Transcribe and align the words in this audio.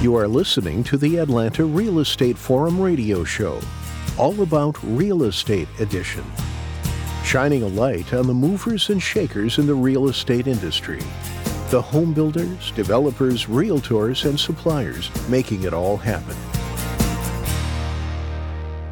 You 0.00 0.14
are 0.14 0.28
listening 0.28 0.84
to 0.84 0.96
the 0.96 1.16
Atlanta 1.16 1.64
Real 1.64 1.98
Estate 1.98 2.38
Forum 2.38 2.80
radio 2.80 3.24
show, 3.24 3.60
all 4.16 4.42
about 4.42 4.78
real 4.84 5.24
estate 5.24 5.66
edition, 5.80 6.24
shining 7.24 7.64
a 7.64 7.66
light 7.66 8.14
on 8.14 8.28
the 8.28 8.32
movers 8.32 8.90
and 8.90 9.02
shakers 9.02 9.58
in 9.58 9.66
the 9.66 9.74
real 9.74 10.08
estate 10.08 10.46
industry. 10.46 11.00
The 11.70 11.82
home 11.82 12.14
builders, 12.14 12.70
developers, 12.76 13.46
realtors, 13.46 14.24
and 14.24 14.38
suppliers 14.38 15.10
making 15.28 15.64
it 15.64 15.74
all 15.74 15.96
happen. 15.96 16.36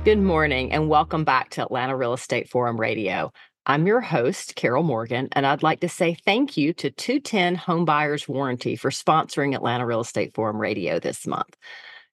Good 0.05 0.19
morning 0.19 0.73
and 0.73 0.89
welcome 0.89 1.23
back 1.23 1.51
to 1.51 1.63
Atlanta 1.63 1.97
Real 1.97 2.15
Estate 2.15 2.49
Forum 2.49 2.81
Radio. 2.81 3.31
I'm 3.69 3.85
your 3.89 4.01
host, 4.01 4.55
Carol 4.55 4.85
Morgan, 4.85 5.29
and 5.33 5.45
I'd 5.45 5.65
like 5.65 5.81
to 5.81 5.89
say 5.89 6.15
thank 6.25 6.57
you 6.57 6.73
to 6.75 6.89
210 6.89 7.57
Homebuyers 7.57 8.29
Warranty 8.29 8.77
for 8.77 8.93
sponsoring 8.93 9.57
Atlanta 9.57 9.85
Real 9.85 10.03
Estate 10.03 10.35
Forum 10.35 10.59
Radio 10.59 11.01
this 11.01 11.27
month. 11.27 11.57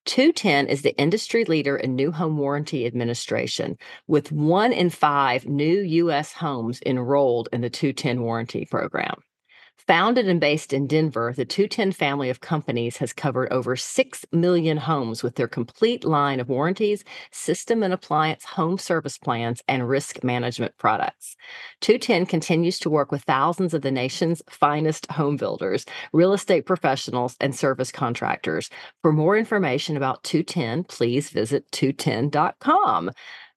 210 0.06 0.66
is 0.66 0.82
the 0.82 0.98
industry 0.98 1.46
leader 1.46 1.78
in 1.78 1.96
new 1.96 2.12
home 2.12 2.40
warranty 2.40 2.88
administration, 2.88 3.78
with 4.08 4.32
one 4.32 4.74
in 4.74 4.90
five 4.90 5.46
new 5.46 5.82
U.S. 5.82 6.34
homes 6.34 6.82
enrolled 6.88 7.50
in 7.54 7.62
the 7.62 7.70
210 7.70 8.24
warranty 8.24 8.66
program. 8.66 9.22
Founded 9.88 10.30
and 10.30 10.40
based 10.40 10.72
in 10.72 10.88
Denver, 10.88 11.34
the 11.36 11.44
210 11.44 11.92
family 11.92 12.30
of 12.30 12.40
companies 12.40 12.98
has 12.98 13.12
covered 13.12 13.52
over 13.52 13.76
6 13.76 14.26
million 14.32 14.78
homes 14.78 15.22
with 15.22 15.36
their 15.36 15.48
complete 15.48 16.06
line 16.06 16.40
of 16.40 16.48
warranties, 16.48 17.04
system 17.32 17.84
and 17.84 17.94
appliance 17.94 18.46
home 18.46 18.78
service 18.78 19.18
plans, 19.18 19.62
and 19.68 19.90
risk 19.90 20.24
management 20.24 20.78
products. 20.78 21.36
210 21.82 22.26
continues 22.28 22.80
to 22.80 22.90
work 22.90 23.12
with 23.12 23.24
thousands 23.24 23.74
of 23.74 23.82
the 23.82 23.92
nation's 23.92 24.42
finest 24.50 25.12
home 25.12 25.36
builders, 25.36 25.86
real 26.14 26.32
estate 26.32 26.66
professionals, 26.66 27.36
and 27.42 27.54
service 27.54 27.92
contractors. 27.92 28.70
For 29.02 29.12
more 29.12 29.36
information 29.36 29.98
about 29.98 30.24
210, 30.24 30.86
please 30.86 31.30
visit 31.30 31.70
210.com. 31.72 33.12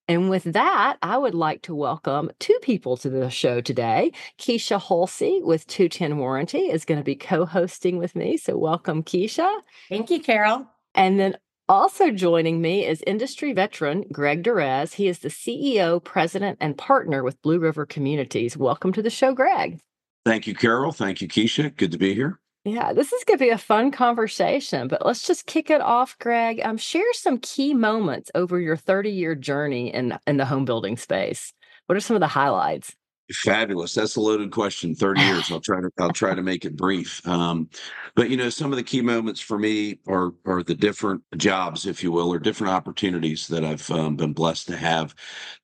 And 0.08 0.30
with 0.30 0.44
that, 0.44 0.98
I 1.02 1.18
would 1.18 1.34
like 1.34 1.62
to 1.62 1.74
welcome 1.74 2.30
two 2.38 2.56
people 2.62 2.96
to 2.98 3.10
the 3.10 3.28
show 3.28 3.60
today. 3.60 4.12
Keisha 4.38 4.80
Hulsey 4.80 5.42
with 5.42 5.66
210 5.66 6.18
Warranty 6.18 6.70
is 6.70 6.84
going 6.84 6.98
to 6.98 7.04
be 7.04 7.16
co 7.16 7.44
hosting 7.44 7.98
with 7.98 8.14
me. 8.14 8.36
So, 8.36 8.56
welcome, 8.56 9.02
Keisha. 9.02 9.60
Thank 9.88 10.10
you, 10.10 10.20
Carol. 10.20 10.66
And 10.94 11.18
then 11.18 11.36
also 11.68 12.12
joining 12.12 12.62
me 12.62 12.86
is 12.86 13.02
industry 13.04 13.52
veteran 13.52 14.04
Greg 14.12 14.44
Duriez. 14.44 14.94
He 14.94 15.08
is 15.08 15.18
the 15.18 15.28
CEO, 15.28 16.02
president, 16.02 16.58
and 16.60 16.78
partner 16.78 17.24
with 17.24 17.42
Blue 17.42 17.58
River 17.58 17.84
Communities. 17.84 18.56
Welcome 18.56 18.92
to 18.92 19.02
the 19.02 19.10
show, 19.10 19.32
Greg. 19.32 19.80
Thank 20.24 20.46
you, 20.46 20.54
Carol. 20.54 20.92
Thank 20.92 21.20
you, 21.20 21.26
Keisha. 21.26 21.74
Good 21.76 21.90
to 21.92 21.98
be 21.98 22.14
here. 22.14 22.38
Yeah, 22.66 22.92
this 22.92 23.12
is 23.12 23.22
going 23.22 23.38
to 23.38 23.44
be 23.44 23.50
a 23.50 23.58
fun 23.58 23.92
conversation, 23.92 24.88
but 24.88 25.06
let's 25.06 25.24
just 25.24 25.46
kick 25.46 25.70
it 25.70 25.80
off, 25.80 26.18
Greg. 26.18 26.60
Um, 26.64 26.76
share 26.76 27.12
some 27.12 27.38
key 27.38 27.74
moments 27.74 28.28
over 28.34 28.58
your 28.58 28.76
30 28.76 29.10
year 29.10 29.36
journey 29.36 29.94
in, 29.94 30.18
in 30.26 30.36
the 30.36 30.46
home 30.46 30.64
building 30.64 30.96
space. 30.96 31.54
What 31.86 31.96
are 31.96 32.00
some 32.00 32.16
of 32.16 32.20
the 32.20 32.26
highlights? 32.26 32.92
Fabulous. 33.32 33.92
That's 33.94 34.14
a 34.14 34.20
loaded 34.20 34.52
question. 34.52 34.94
Thirty 34.94 35.20
years. 35.24 35.50
I'll 35.50 35.60
try 35.60 35.80
to. 35.80 35.90
I'll 35.98 36.12
try 36.12 36.34
to 36.34 36.42
make 36.42 36.64
it 36.64 36.76
brief. 36.76 37.26
Um, 37.26 37.68
but 38.14 38.30
you 38.30 38.36
know, 38.36 38.50
some 38.50 38.72
of 38.72 38.76
the 38.76 38.84
key 38.84 39.00
moments 39.00 39.40
for 39.40 39.58
me 39.58 39.98
are 40.06 40.32
are 40.44 40.62
the 40.62 40.76
different 40.76 41.22
jobs, 41.36 41.86
if 41.86 42.04
you 42.04 42.12
will, 42.12 42.32
or 42.32 42.38
different 42.38 42.72
opportunities 42.72 43.48
that 43.48 43.64
I've 43.64 43.90
um, 43.90 44.14
been 44.14 44.32
blessed 44.32 44.68
to 44.68 44.76
have, 44.76 45.12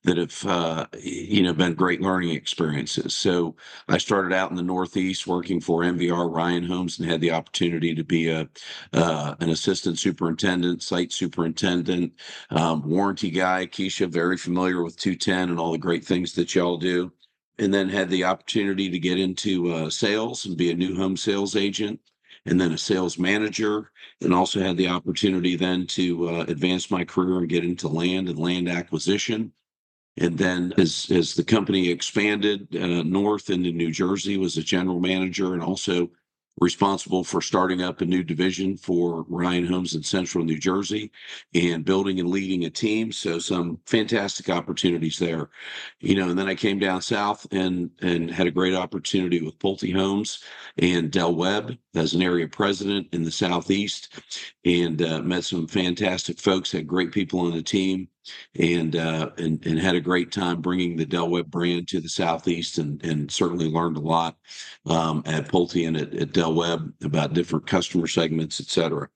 that 0.03 0.17
have 0.17 0.45
uh, 0.45 0.87
you 0.99 1.41
know 1.41 1.53
been 1.53 1.73
great 1.73 2.01
learning 2.01 2.31
experiences. 2.31 3.15
So 3.15 3.55
I 3.87 3.97
started 3.97 4.33
out 4.33 4.49
in 4.49 4.57
the 4.57 4.61
Northeast 4.63 5.25
working 5.25 5.61
for 5.61 5.83
NVR 5.83 6.35
Ryan 6.35 6.65
Homes 6.65 6.99
and 6.99 7.09
had 7.09 7.21
the 7.21 7.31
opportunity 7.31 7.95
to 7.95 8.03
be 8.03 8.29
a 8.29 8.49
uh, 8.91 9.35
an 9.39 9.49
assistant 9.49 9.99
superintendent, 9.99 10.83
site 10.83 11.13
superintendent, 11.13 12.11
um, 12.49 12.83
warranty 12.89 13.31
guy. 13.31 13.67
Keisha, 13.67 14.09
very 14.09 14.35
familiar 14.35 14.83
with 14.83 14.97
210 14.97 15.49
and 15.49 15.59
all 15.59 15.71
the 15.71 15.77
great 15.77 16.03
things 16.03 16.33
that 16.33 16.55
y'all 16.55 16.75
do 16.77 17.09
and 17.59 17.73
then 17.73 17.89
had 17.89 18.09
the 18.09 18.23
opportunity 18.23 18.89
to 18.89 18.99
get 18.99 19.19
into 19.19 19.71
uh, 19.71 19.89
sales 19.89 20.45
and 20.45 20.57
be 20.57 20.71
a 20.71 20.75
new 20.75 20.95
home 20.95 21.15
sales 21.15 21.55
agent 21.55 21.99
and 22.45 22.59
then 22.59 22.73
a 22.73 22.77
sales 22.77 23.17
manager 23.17 23.91
and 24.21 24.33
also 24.33 24.59
had 24.59 24.77
the 24.77 24.87
opportunity 24.87 25.55
then 25.55 25.87
to 25.87 26.29
uh, 26.29 26.45
advance 26.47 26.91
my 26.91 27.03
career 27.03 27.37
and 27.37 27.49
get 27.49 27.63
into 27.63 27.87
land 27.87 28.27
and 28.27 28.39
land 28.39 28.67
acquisition. 28.67 29.51
And 30.17 30.37
then 30.37 30.73
as 30.77 31.07
as 31.09 31.33
the 31.33 31.43
company 31.43 31.89
expanded 31.89 32.75
uh, 32.75 33.01
north 33.03 33.49
into 33.49 33.71
new 33.71 33.91
jersey 33.91 34.37
was 34.37 34.57
a 34.57 34.63
general 34.63 34.99
manager 34.99 35.53
and 35.53 35.63
also 35.63 36.09
responsible 36.59 37.23
for 37.23 37.41
starting 37.41 37.81
up 37.81 38.01
a 38.01 38.05
new 38.05 38.23
division 38.23 38.77
for 38.77 39.25
Ryan 39.27 39.65
Homes 39.65 39.95
in 39.95 40.03
central 40.03 40.43
New 40.43 40.59
Jersey 40.59 41.11
and 41.53 41.83
building 41.83 42.19
and 42.19 42.29
leading 42.29 42.65
a 42.65 42.69
team. 42.69 43.11
So 43.11 43.39
some 43.39 43.79
fantastic 43.85 44.49
opportunities 44.49 45.17
there. 45.17 45.49
You 45.99 46.15
know, 46.15 46.29
and 46.29 46.37
then 46.37 46.47
I 46.47 46.55
came 46.55 46.79
down 46.79 47.01
south 47.01 47.47
and 47.51 47.89
and 48.01 48.29
had 48.29 48.47
a 48.47 48.51
great 48.51 48.75
opportunity 48.75 49.41
with 49.41 49.59
Pulte 49.59 49.93
Homes 49.93 50.43
and 50.77 51.11
Del 51.11 51.35
Webb 51.35 51.77
as 51.95 52.13
an 52.13 52.21
area 52.21 52.47
president 52.47 53.07
in 53.13 53.23
the 53.23 53.31
southeast 53.31 54.19
and 54.65 55.01
uh, 55.01 55.21
met 55.21 55.43
some 55.43 55.67
fantastic 55.67 56.39
folks, 56.39 56.71
had 56.71 56.87
great 56.87 57.11
people 57.11 57.39
on 57.39 57.51
the 57.51 57.63
team 57.63 58.07
and 58.59 58.95
uh, 58.95 59.29
and 59.37 59.65
and 59.65 59.79
had 59.79 59.95
a 59.95 60.01
great 60.01 60.31
time 60.31 60.61
bringing 60.61 60.95
the 60.95 61.05
Del 61.05 61.29
Webb 61.29 61.49
brand 61.49 61.87
to 61.89 61.99
the 61.99 62.09
southeast, 62.09 62.77
and 62.77 63.03
and 63.03 63.31
certainly 63.31 63.69
learned 63.69 63.97
a 63.97 64.01
lot 64.01 64.37
um, 64.85 65.23
at 65.25 65.47
Pulte 65.47 65.87
and 65.87 65.97
at, 65.97 66.13
at 66.13 66.33
Del 66.33 66.53
Webb 66.53 66.93
about 67.03 67.33
different 67.33 67.67
customer 67.67 68.07
segments, 68.07 68.59
et 68.59 68.67
cetera. 68.67 69.07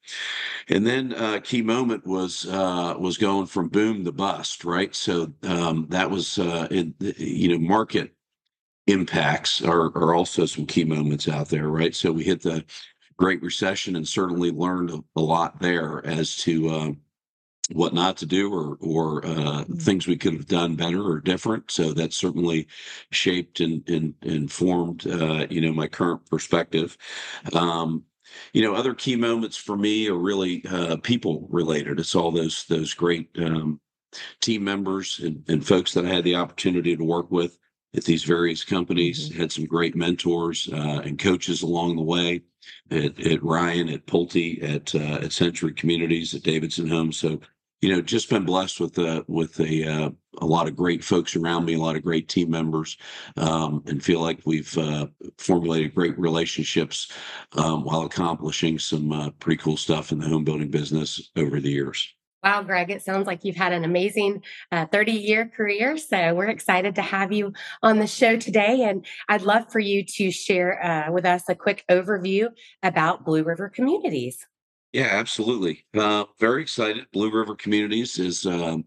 And 0.69 0.85
then 0.85 1.13
uh, 1.13 1.39
key 1.43 1.61
moment 1.61 2.05
was 2.05 2.45
uh, 2.47 2.95
was 2.99 3.17
going 3.17 3.45
from 3.45 3.69
boom 3.69 4.05
to 4.05 4.11
bust, 4.11 4.65
right? 4.65 4.93
So 4.95 5.33
um, 5.43 5.87
that 5.89 6.09
was 6.09 6.37
uh, 6.37 6.67
in, 6.71 6.93
you 6.99 7.49
know 7.49 7.59
market 7.59 8.11
impacts 8.87 9.61
are 9.61 9.95
are 9.97 10.13
also 10.13 10.45
some 10.45 10.65
key 10.65 10.83
moments 10.83 11.27
out 11.27 11.49
there, 11.49 11.67
right? 11.67 11.95
So 11.95 12.11
we 12.11 12.23
hit 12.23 12.41
the 12.41 12.65
Great 13.17 13.41
Recession 13.41 13.95
and 13.95 14.07
certainly 14.07 14.51
learned 14.51 14.91
a, 14.91 15.03
a 15.15 15.21
lot 15.21 15.59
there 15.59 16.05
as 16.05 16.35
to 16.37 16.69
uh, 16.69 16.91
what 17.71 17.93
not 17.93 18.17
to 18.17 18.25
do 18.25 18.53
or 18.53 18.77
or 18.79 19.25
uh, 19.25 19.29
mm-hmm. 19.29 19.75
things 19.75 20.07
we 20.07 20.17
could 20.17 20.33
have 20.33 20.47
done 20.47 20.75
better 20.75 21.05
or 21.05 21.19
different. 21.19 21.69
So 21.71 21.93
that 21.93 22.13
certainly 22.13 22.67
shaped 23.11 23.59
and 23.59 23.87
and 23.89 24.13
informed 24.21 25.05
uh, 25.07 25.47
you 25.49 25.61
know 25.61 25.73
my 25.73 25.87
current 25.87 26.25
perspective. 26.29 26.97
Um, 27.53 28.03
you 28.53 28.61
know, 28.61 28.75
other 28.75 28.93
key 28.93 29.15
moments 29.15 29.57
for 29.57 29.77
me 29.77 30.09
are 30.09 30.17
really 30.17 30.63
uh, 30.69 30.97
people 30.97 31.47
related. 31.49 31.99
It's 31.99 32.15
all 32.15 32.31
those 32.31 32.65
those 32.65 32.93
great 32.93 33.29
um, 33.37 33.79
team 34.41 34.63
members 34.63 35.19
and, 35.23 35.43
and 35.47 35.65
folks 35.65 35.93
that 35.93 36.05
I 36.05 36.09
had 36.09 36.23
the 36.23 36.35
opportunity 36.35 36.95
to 36.95 37.03
work 37.03 37.31
with 37.31 37.57
at 37.95 38.03
these 38.03 38.23
various 38.23 38.63
companies. 38.63 39.29
Mm-hmm. 39.29 39.39
Had 39.39 39.51
some 39.51 39.65
great 39.65 39.95
mentors 39.95 40.69
uh, 40.71 41.01
and 41.03 41.19
coaches 41.19 41.61
along 41.61 41.95
the 41.95 42.03
way. 42.03 42.43
At, 42.91 43.17
at 43.25 43.41
Ryan, 43.41 43.87
at 43.87 44.05
Pulte, 44.07 44.61
at 44.61 44.93
uh, 44.93 45.23
at 45.25 45.31
Century 45.31 45.73
Communities, 45.73 46.33
at 46.33 46.43
Davidson 46.43 46.87
Homes. 46.87 47.17
So 47.17 47.39
you 47.81 47.89
know, 47.89 48.01
just 48.01 48.29
been 48.29 48.45
blessed 48.45 48.79
with 48.79 48.97
a 48.97 49.23
with 49.27 49.59
a 49.59 49.87
uh, 49.87 50.09
a 50.39 50.45
lot 50.45 50.67
of 50.67 50.75
great 50.75 51.03
folks 51.03 51.35
around 51.35 51.65
me, 51.65 51.75
a 51.75 51.79
lot 51.79 51.95
of 51.95 52.03
great 52.03 52.27
team 52.27 52.49
members, 52.49 52.97
um, 53.37 53.83
and 53.87 54.03
feel 54.03 54.21
like 54.21 54.39
we've 54.45 54.75
uh, 54.77 55.07
formulated 55.37 55.93
great 55.93 56.17
relationships 56.17 57.11
um, 57.53 57.83
while 57.83 58.01
accomplishing 58.01 58.79
some 58.79 59.11
uh, 59.11 59.29
pretty 59.39 59.61
cool 59.61 59.77
stuff 59.77 60.11
in 60.11 60.19
the 60.19 60.27
home 60.27 60.43
building 60.43 60.69
business 60.69 61.31
over 61.35 61.59
the 61.59 61.71
years. 61.71 62.13
Wow, 62.43 62.61
Greg, 62.61 62.91
it 62.91 63.01
sounds 63.01 63.25
like 63.25 63.43
you've 63.43 63.55
had 63.55 63.73
an 63.73 63.83
amazing 63.83 64.43
30 64.71 65.11
uh, 65.11 65.15
year 65.15 65.51
career. 65.53 65.97
So 65.97 66.35
we're 66.35 66.45
excited 66.45 66.95
to 66.95 67.01
have 67.01 67.31
you 67.31 67.51
on 67.81 67.97
the 67.97 68.07
show 68.07 68.37
today. 68.37 68.83
And 68.83 69.05
I'd 69.27 69.41
love 69.41 69.71
for 69.71 69.79
you 69.79 70.03
to 70.03 70.31
share 70.31 70.81
uh, 70.81 71.11
with 71.11 71.25
us 71.25 71.49
a 71.49 71.55
quick 71.55 71.83
overview 71.89 72.49
about 72.83 73.25
Blue 73.25 73.43
River 73.43 73.69
Communities. 73.69 74.45
Yeah, 74.97 75.09
absolutely. 75.11 75.85
Uh, 75.95 76.25
very 76.39 76.63
excited. 76.63 77.05
Blue 77.13 77.29
River 77.29 77.53
Communities 77.53 78.17
is 78.17 78.47
um, 78.47 78.83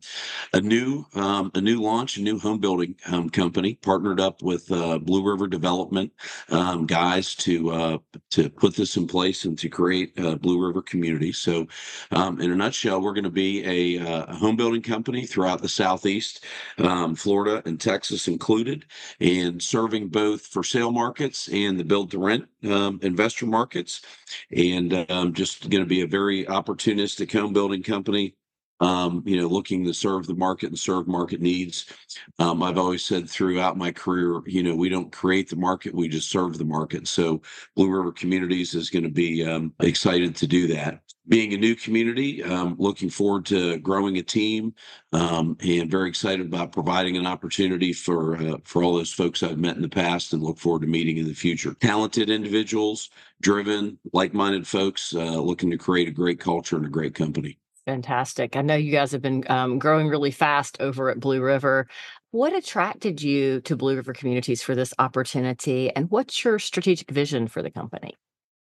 a 0.52 0.60
new 0.60 1.04
um, 1.14 1.52
a 1.54 1.60
new 1.60 1.80
launch, 1.80 2.16
a 2.16 2.20
new 2.20 2.36
home 2.36 2.58
building 2.58 2.96
um, 3.12 3.30
company 3.30 3.76
partnered 3.76 4.18
up 4.18 4.42
with 4.42 4.72
uh, 4.72 4.98
Blue 4.98 5.22
River 5.22 5.46
Development 5.46 6.12
um, 6.48 6.84
guys 6.84 7.36
to 7.36 7.70
uh, 7.70 7.98
to 8.30 8.50
put 8.50 8.74
this 8.74 8.96
in 8.96 9.06
place 9.06 9.44
and 9.44 9.56
to 9.60 9.68
create 9.68 10.16
Blue 10.42 10.66
River 10.66 10.82
Communities. 10.82 11.38
So, 11.38 11.68
um, 12.10 12.40
in 12.40 12.50
a 12.50 12.56
nutshell, 12.56 13.00
we're 13.00 13.14
going 13.14 13.22
to 13.22 13.30
be 13.30 13.64
a, 13.64 14.04
uh, 14.04 14.24
a, 14.24 14.34
home 14.34 14.56
building 14.56 14.82
company 14.82 15.26
throughout 15.26 15.62
the 15.62 15.68
southeast, 15.68 16.44
um, 16.78 17.14
Florida 17.14 17.62
and 17.66 17.80
Texas 17.80 18.26
included, 18.26 18.84
and 19.20 19.62
serving 19.62 20.08
both 20.08 20.44
for 20.44 20.64
sale 20.64 20.90
markets 20.90 21.48
and 21.52 21.78
the 21.78 21.84
build 21.84 22.10
to 22.10 22.18
rent 22.18 22.49
investor 22.62 23.46
markets, 23.46 24.02
and 24.50 24.90
just 25.34 25.68
going 25.70 25.82
to 25.82 25.88
be 25.88 26.02
a 26.02 26.06
very 26.06 26.44
opportunistic 26.44 27.32
home 27.32 27.52
building 27.52 27.82
company. 27.82 28.34
Um, 28.82 29.22
you 29.26 29.38
know, 29.38 29.46
looking 29.46 29.84
to 29.84 29.92
serve 29.92 30.26
the 30.26 30.32
market 30.32 30.68
and 30.68 30.78
serve 30.78 31.06
market 31.06 31.42
needs. 31.42 31.84
Um, 32.38 32.62
I've 32.62 32.78
always 32.78 33.04
said 33.04 33.28
throughout 33.28 33.76
my 33.76 33.92
career, 33.92 34.40
you 34.46 34.62
know, 34.62 34.74
we 34.74 34.88
don't 34.88 35.12
create 35.12 35.50
the 35.50 35.56
market, 35.56 35.94
we 35.94 36.08
just 36.08 36.30
serve 36.30 36.56
the 36.56 36.64
market. 36.64 37.06
So 37.06 37.42
Blue 37.76 37.90
River 37.90 38.10
Communities 38.10 38.74
is 38.74 38.88
going 38.88 39.02
to 39.02 39.10
be 39.10 39.44
um, 39.44 39.74
excited 39.80 40.34
to 40.36 40.46
do 40.46 40.66
that. 40.68 41.00
Being 41.28 41.52
a 41.52 41.56
new 41.56 41.74
community, 41.74 42.42
um, 42.42 42.76
looking 42.78 43.10
forward 43.10 43.46
to 43.46 43.78
growing 43.78 44.16
a 44.18 44.22
team, 44.22 44.74
um, 45.12 45.56
and 45.60 45.90
very 45.90 46.08
excited 46.08 46.46
about 46.46 46.72
providing 46.72 47.16
an 47.16 47.26
opportunity 47.26 47.92
for 47.92 48.36
uh, 48.36 48.56
for 48.64 48.82
all 48.82 48.94
those 48.94 49.12
folks 49.12 49.42
I've 49.42 49.58
met 49.58 49.76
in 49.76 49.82
the 49.82 49.88
past, 49.88 50.32
and 50.32 50.42
look 50.42 50.58
forward 50.58 50.82
to 50.82 50.88
meeting 50.88 51.18
in 51.18 51.26
the 51.26 51.34
future. 51.34 51.74
Talented 51.74 52.30
individuals, 52.30 53.10
driven, 53.40 53.98
like-minded 54.12 54.66
folks, 54.66 55.14
uh, 55.14 55.40
looking 55.40 55.70
to 55.70 55.78
create 55.78 56.08
a 56.08 56.12
great 56.12 56.40
culture 56.40 56.76
and 56.76 56.86
a 56.86 56.90
great 56.90 57.14
company. 57.14 57.58
Fantastic. 57.86 58.56
I 58.56 58.62
know 58.62 58.76
you 58.76 58.92
guys 58.92 59.10
have 59.12 59.22
been 59.22 59.42
um, 59.48 59.78
growing 59.78 60.08
really 60.08 60.30
fast 60.30 60.80
over 60.80 61.10
at 61.10 61.18
Blue 61.18 61.40
River. 61.40 61.88
What 62.30 62.54
attracted 62.54 63.22
you 63.22 63.60
to 63.62 63.74
Blue 63.74 63.96
River 63.96 64.12
Communities 64.12 64.62
for 64.62 64.74
this 64.74 64.94
opportunity, 64.98 65.90
and 65.90 66.10
what's 66.10 66.44
your 66.44 66.58
strategic 66.58 67.10
vision 67.10 67.48
for 67.48 67.62
the 67.62 67.70
company? 67.70 68.14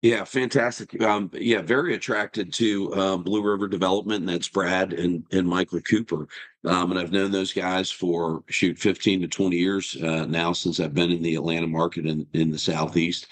Yeah, 0.03 0.25
fantastic. 0.25 1.01
Um, 1.01 1.31
yeah, 1.33 1.61
very 1.61 1.95
attracted 1.95 2.53
to 2.55 2.93
um, 2.93 3.23
Blue 3.23 3.41
River 3.41 3.69
Development, 3.69 4.19
and 4.19 4.29
that's 4.29 4.49
Brad 4.49 4.93
and 4.93 5.25
and 5.31 5.47
Michael 5.47 5.81
Cooper. 5.81 6.27
Um, 6.65 6.91
and 6.91 6.99
I've 6.99 7.11
known 7.11 7.31
those 7.31 7.51
guys 7.51 7.91
for 7.91 8.43
shoot 8.47 8.79
15 8.79 9.21
to 9.21 9.27
20 9.27 9.55
years 9.55 9.97
uh, 10.01 10.25
now 10.25 10.53
since 10.53 10.79
I've 10.79 10.93
been 10.93 11.11
in 11.11 11.21
the 11.21 11.35
Atlanta 11.35 11.67
market 11.67 12.05
in, 12.05 12.25
in 12.33 12.51
the 12.51 12.57
Southeast 12.57 13.27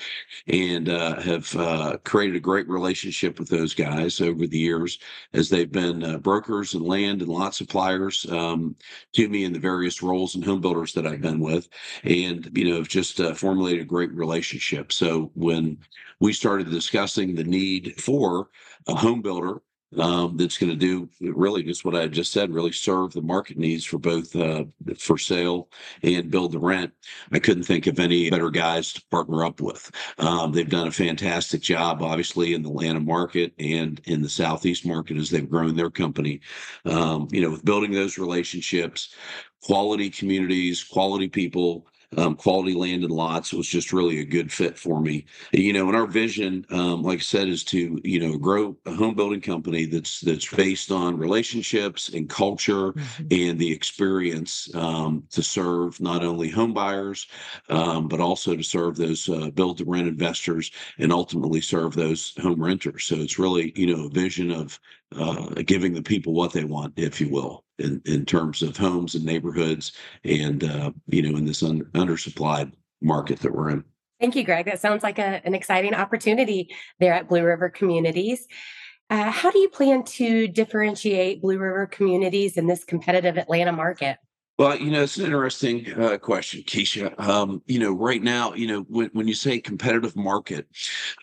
and 0.47 0.89
uh, 0.89 1.19
have 1.21 1.55
uh, 1.55 1.97
created 2.03 2.35
a 2.35 2.41
great 2.41 2.67
relationship 2.67 3.39
with 3.39 3.47
those 3.47 3.73
guys 3.73 4.19
over 4.19 4.45
the 4.45 4.57
years 4.57 4.99
as 5.33 5.49
they've 5.49 5.71
been 5.71 6.03
uh, 6.03 6.17
brokers 6.17 6.73
and 6.73 6.83
land 6.83 7.21
and 7.21 7.31
lot 7.31 7.55
suppliers 7.55 8.25
um, 8.31 8.75
to 9.13 9.29
me 9.29 9.45
in 9.45 9.53
the 9.53 9.59
various 9.59 10.01
roles 10.01 10.35
and 10.35 10.43
home 10.43 10.59
builders 10.59 10.91
that 10.93 11.07
I've 11.07 11.21
been 11.21 11.39
with. 11.39 11.69
And, 12.03 12.49
you 12.53 12.69
know, 12.69 12.75
have 12.77 12.89
just 12.89 13.21
uh, 13.21 13.33
formulated 13.33 13.83
a 13.83 13.85
great 13.85 14.11
relationship. 14.11 14.91
So 14.91 15.31
when 15.35 15.77
we 16.19 16.33
started 16.33 16.69
discussing 16.69 17.33
the 17.33 17.45
need 17.45 17.95
for 17.97 18.49
a 18.87 18.95
home 18.95 19.21
builder 19.21 19.61
um, 19.97 20.37
that's 20.37 20.57
going 20.57 20.71
to 20.71 20.75
do 20.75 21.09
really 21.19 21.63
just 21.63 21.83
what 21.83 21.95
I 21.95 22.07
just 22.07 22.31
said, 22.31 22.53
really 22.53 22.71
serve 22.71 23.13
the 23.13 23.21
market 23.21 23.57
needs 23.57 23.83
for 23.83 23.97
both 23.97 24.35
uh, 24.35 24.65
for 24.97 25.17
sale 25.17 25.69
and 26.03 26.31
build 26.31 26.53
the 26.53 26.59
rent. 26.59 26.93
I 27.31 27.39
couldn't 27.39 27.63
think 27.63 27.87
of 27.87 27.99
any 27.99 28.29
better 28.29 28.49
guys 28.49 28.93
to 28.93 29.03
partner 29.11 29.43
up 29.43 29.59
with. 29.59 29.91
Um, 30.17 30.51
they've 30.51 30.69
done 30.69 30.87
a 30.87 30.91
fantastic 30.91 31.61
job, 31.61 32.01
obviously, 32.01 32.53
in 32.53 32.61
the 32.61 32.69
Atlanta 32.69 32.99
market 32.99 33.53
and 33.59 33.99
in 34.05 34.21
the 34.21 34.29
Southeast 34.29 34.85
market 34.85 35.17
as 35.17 35.29
they've 35.29 35.49
grown 35.49 35.75
their 35.75 35.91
company. 35.91 36.41
Um, 36.85 37.27
you 37.31 37.41
know, 37.41 37.49
with 37.49 37.65
building 37.65 37.91
those 37.91 38.17
relationships, 38.17 39.13
quality 39.61 40.09
communities, 40.09 40.83
quality 40.83 41.27
people 41.27 41.85
um, 42.17 42.35
quality 42.35 42.73
land 42.73 43.03
and 43.03 43.11
lots 43.11 43.53
was 43.53 43.67
just 43.67 43.93
really 43.93 44.19
a 44.19 44.25
good 44.25 44.51
fit 44.51 44.77
for 44.77 45.01
me. 45.01 45.25
You 45.51 45.73
know, 45.73 45.87
and 45.87 45.95
our 45.95 46.07
vision, 46.07 46.65
um, 46.69 47.03
like 47.03 47.19
I 47.19 47.21
said, 47.21 47.47
is 47.47 47.63
to 47.65 47.99
you 48.03 48.19
know 48.19 48.37
grow 48.37 48.75
a 48.85 48.93
home 48.93 49.15
building 49.15 49.41
company 49.41 49.85
that's 49.85 50.19
that's 50.21 50.47
based 50.53 50.91
on 50.91 51.17
relationships 51.17 52.09
and 52.09 52.29
culture 52.29 52.93
mm-hmm. 52.93 53.27
and 53.31 53.59
the 53.59 53.71
experience 53.71 54.69
um, 54.75 55.23
to 55.31 55.41
serve 55.41 55.99
not 56.01 56.23
only 56.23 56.49
home 56.49 56.73
buyers 56.73 57.27
um, 57.69 58.07
but 58.07 58.19
also 58.19 58.55
to 58.55 58.63
serve 58.63 58.95
those 58.97 59.29
uh, 59.29 59.49
build 59.51 59.77
to 59.77 59.85
rent 59.85 60.07
investors 60.07 60.71
and 60.97 61.11
ultimately 61.11 61.61
serve 61.61 61.93
those 61.93 62.33
home 62.41 62.61
renters. 62.61 63.05
So 63.05 63.15
it's 63.15 63.39
really 63.39 63.71
you 63.75 63.95
know 63.95 64.05
a 64.05 64.09
vision 64.09 64.51
of 64.51 64.79
uh, 65.15 65.49
giving 65.65 65.93
the 65.93 66.01
people 66.01 66.33
what 66.33 66.53
they 66.53 66.63
want, 66.63 66.93
if 66.97 67.19
you 67.19 67.29
will, 67.29 67.63
in, 67.79 68.01
in 68.05 68.25
terms 68.25 68.61
of 68.61 68.77
homes 68.77 69.15
and 69.15 69.25
neighborhoods, 69.25 69.93
and 70.23 70.63
uh, 70.63 70.91
you 71.07 71.21
know, 71.21 71.37
in 71.37 71.45
this 71.45 71.63
un- 71.63 71.85
undersupplied 71.93 72.71
market 73.01 73.39
that 73.39 73.53
we're 73.53 73.69
in. 73.69 73.83
Thank 74.19 74.35
you, 74.35 74.43
Greg. 74.43 74.65
That 74.65 74.79
sounds 74.79 75.03
like 75.03 75.17
a, 75.17 75.41
an 75.45 75.55
exciting 75.55 75.95
opportunity 75.95 76.69
there 76.99 77.13
at 77.13 77.27
Blue 77.27 77.43
River 77.43 77.69
Communities. 77.69 78.47
Uh, 79.09 79.31
how 79.31 79.51
do 79.51 79.59
you 79.59 79.67
plan 79.67 80.03
to 80.03 80.47
differentiate 80.47 81.41
Blue 81.41 81.57
River 81.57 81.87
Communities 81.87 82.55
in 82.55 82.67
this 82.67 82.83
competitive 82.83 83.37
Atlanta 83.37 83.71
market? 83.73 84.17
Well, 84.57 84.77
you 84.77 84.91
know, 84.91 85.01
it's 85.01 85.17
an 85.17 85.25
interesting 85.25 85.91
uh, 85.99 86.19
question, 86.19 86.61
Keisha. 86.61 87.19
Um, 87.19 87.63
you 87.65 87.79
know, 87.79 87.93
right 87.93 88.21
now, 88.21 88.53
you 88.53 88.67
know, 88.67 88.81
when, 88.81 89.09
when 89.13 89.27
you 89.27 89.33
say 89.33 89.59
competitive 89.59 90.15
market, 90.15 90.67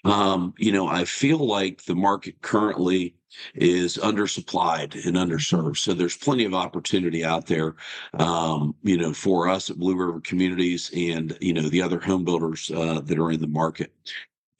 um, 0.04 0.54
you 0.58 0.72
know, 0.72 0.88
I 0.88 1.04
feel 1.04 1.38
like 1.38 1.84
the 1.84 1.94
market 1.94 2.42
currently 2.42 3.14
is 3.54 3.98
undersupplied 3.98 5.06
and 5.06 5.16
underserved. 5.16 5.78
So 5.78 5.94
there's 5.94 6.16
plenty 6.16 6.44
of 6.44 6.54
opportunity 6.54 7.24
out 7.24 7.46
there, 7.46 7.76
um, 8.14 8.74
you 8.82 8.96
know, 8.96 9.12
for 9.12 9.48
us 9.48 9.70
at 9.70 9.78
Blue 9.78 9.96
River 9.96 10.20
Communities 10.20 10.90
and 10.94 11.36
you 11.40 11.52
know 11.52 11.68
the 11.68 11.82
other 11.82 12.00
home 12.00 12.24
builders 12.24 12.70
uh, 12.70 13.00
that 13.00 13.18
are 13.18 13.30
in 13.30 13.40
the 13.40 13.48
market. 13.48 13.92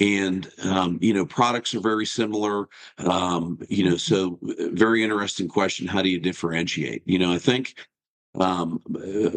And 0.01 0.49
um, 0.65 0.99
you 1.01 1.13
know, 1.13 1.27
products 1.27 1.75
are 1.75 1.81
very 1.81 2.07
similar. 2.07 2.69
Um, 2.99 3.59
you 3.69 3.89
know, 3.89 3.97
so 3.97 4.39
uh, 4.49 4.69
very 4.73 5.03
interesting 5.03 5.49
question. 5.49 5.87
How 5.87 6.03
do 6.03 6.09
you 6.09 6.21
differentiate? 6.21 7.03
You 7.05 7.19
know, 7.19 7.33
I 7.33 7.39
think 7.39 7.75
um, 8.41 8.81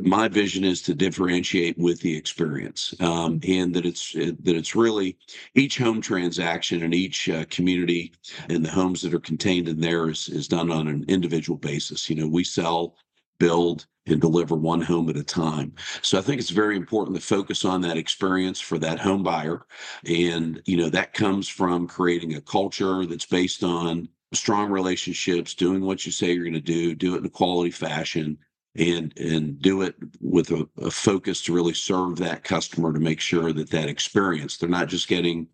my 0.03 0.27
vision 0.27 0.63
is 0.63 0.81
to 0.83 0.93
differentiate 0.93 1.77
with 1.77 2.01
the 2.01 2.15
experience 2.15 2.93
um, 2.99 3.39
and 3.47 3.73
that 3.73 3.85
it's 3.85 4.13
that 4.13 4.55
it's 4.55 4.75
really 4.75 5.17
each 5.55 5.77
home 5.77 6.01
transaction 6.01 6.83
and 6.83 6.93
each 6.93 7.29
uh, 7.29 7.45
community 7.49 8.13
and 8.49 8.63
the 8.63 8.69
homes 8.69 9.01
that 9.01 9.13
are 9.13 9.19
contained 9.19 9.67
in 9.67 9.79
there 9.79 10.09
is, 10.09 10.29
is 10.29 10.47
done 10.47 10.71
on 10.71 10.87
an 10.87 11.05
individual 11.07 11.57
basis. 11.57 12.09
You 12.09 12.17
know 12.17 12.27
we 12.27 12.43
sell 12.43 12.95
build 13.39 13.87
and 14.05 14.21
deliver 14.21 14.55
one 14.55 14.81
home 14.81 15.09
at 15.09 15.17
a 15.17 15.23
time. 15.23 15.73
So 16.01 16.17
i 16.17 16.21
think 16.21 16.39
it's 16.39 16.49
very 16.49 16.75
important 16.75 17.15
to 17.17 17.23
focus 17.23 17.65
on 17.65 17.81
that 17.81 17.97
experience 17.97 18.59
for 18.59 18.77
that 18.79 18.99
home 18.99 19.23
buyer. 19.23 19.65
And 20.05 20.61
you 20.65 20.77
know 20.77 20.89
that 20.89 21.13
comes 21.13 21.47
from 21.47 21.87
creating 21.87 22.35
a 22.35 22.41
culture 22.41 23.05
that's 23.05 23.25
based 23.25 23.63
on 23.63 24.09
strong 24.33 24.71
relationships 24.71 25.53
doing 25.53 25.81
what 25.81 26.05
you 26.05 26.11
say 26.11 26.31
you're 26.31 26.43
going 26.43 26.53
to 26.53 26.61
do 26.61 26.95
do 26.95 27.15
it 27.15 27.19
in 27.19 27.25
a 27.25 27.29
quality 27.29 27.71
fashion 27.71 28.37
and 28.75 29.17
and 29.17 29.61
do 29.61 29.81
it 29.81 29.95
with 30.21 30.51
a, 30.51 30.67
a, 30.77 30.89
focus 30.91 31.41
to 31.41 31.53
really 31.53 31.73
serve 31.73 32.17
that 32.17 32.43
customer 32.43 32.93
to 32.93 32.99
make 32.99 33.19
sure 33.19 33.51
that 33.51 33.69
that 33.69 33.89
experience 33.89 34.57
they're 34.57 34.69
not 34.69 34.87
just 34.87 35.07
getting 35.07 35.47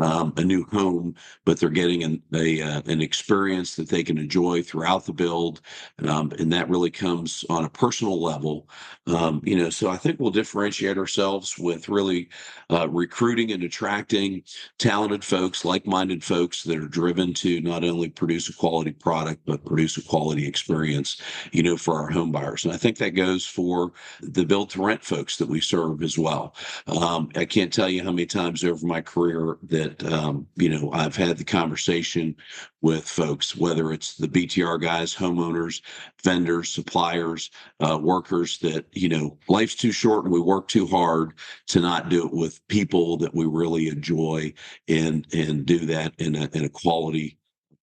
um, 0.00 0.32
a 0.36 0.44
new 0.44 0.64
home, 0.64 1.14
but 1.44 1.58
they're 1.58 1.68
getting 1.68 2.02
an, 2.02 2.22
a, 2.34 2.60
uh, 2.60 2.82
an 2.86 3.00
experience 3.00 3.76
that 3.76 3.88
they 3.88 4.02
can 4.02 4.18
enjoy 4.18 4.62
throughout 4.62 5.06
the 5.06 5.12
build. 5.12 5.60
Um, 6.06 6.32
and 6.38 6.52
that 6.52 6.68
really 6.68 6.90
comes 6.90 7.44
on 7.48 7.64
a 7.64 7.70
personal 7.70 8.20
level. 8.20 8.68
Um, 9.06 9.40
you 9.44 9.56
know, 9.56 9.70
so 9.70 9.90
I 9.90 9.96
think 9.96 10.18
we'll 10.18 10.30
differentiate 10.30 10.98
ourselves 10.98 11.58
with 11.58 11.88
really 11.88 12.28
uh, 12.70 12.88
recruiting 12.88 13.52
and 13.52 13.62
attracting 13.62 14.42
talented 14.78 15.24
folks, 15.24 15.64
like 15.64 15.86
minded 15.86 16.24
folks 16.24 16.64
that 16.64 16.78
are 16.78 16.88
driven 16.88 17.32
to 17.34 17.60
not 17.60 17.84
only 17.84 18.08
produce 18.08 18.48
a 18.48 18.54
quality 18.54 18.92
product, 18.92 19.42
but 19.46 19.64
produce 19.64 19.96
a 19.96 20.02
quality 20.02 20.46
experience, 20.46 21.20
you 21.52 21.62
know, 21.62 21.76
for 21.76 21.94
our 21.94 22.10
home 22.10 22.32
buyers. 22.32 22.64
And 22.64 22.74
I 22.74 22.76
think 22.76 22.98
that 22.98 23.10
goes 23.10 23.46
for 23.46 23.92
the 24.20 24.44
build 24.44 24.70
to 24.70 24.82
rent 24.82 25.04
folks 25.04 25.36
that 25.36 25.48
we 25.48 25.60
serve 25.60 26.02
as 26.02 26.18
well. 26.18 26.54
Um, 26.86 27.30
I 27.36 27.44
can't 27.44 27.72
tell 27.72 27.88
you 27.88 28.02
how 28.02 28.10
many 28.10 28.26
times 28.26 28.64
over 28.64 28.86
my 28.86 29.00
career 29.00 29.58
that 29.64 29.83
that 29.84 30.12
um, 30.12 30.46
you 30.56 30.68
know 30.68 30.90
I've 30.92 31.16
had 31.16 31.36
the 31.36 31.44
conversation 31.44 32.36
with 32.80 33.08
folks, 33.08 33.56
whether 33.56 33.92
it's 33.92 34.16
the 34.16 34.28
BTR 34.28 34.80
guys, 34.80 35.14
homeowners, 35.14 35.82
vendors, 36.22 36.70
suppliers, 36.70 37.50
uh, 37.80 37.98
workers, 38.00 38.58
that 38.58 38.86
you 38.92 39.08
know 39.08 39.38
life's 39.48 39.74
too 39.74 39.92
short 39.92 40.24
and 40.24 40.32
we 40.32 40.40
work 40.40 40.68
too 40.68 40.86
hard 40.86 41.34
to 41.68 41.80
not 41.80 42.08
do 42.08 42.26
it 42.26 42.32
with 42.32 42.66
people 42.68 43.16
that 43.18 43.34
we 43.34 43.46
really 43.46 43.88
enjoy 43.88 44.52
and 44.88 45.26
and 45.32 45.66
do 45.66 45.78
that 45.80 46.14
in 46.18 46.34
a 46.34 46.48
in 46.52 46.64
a 46.64 46.68
quality 46.68 47.38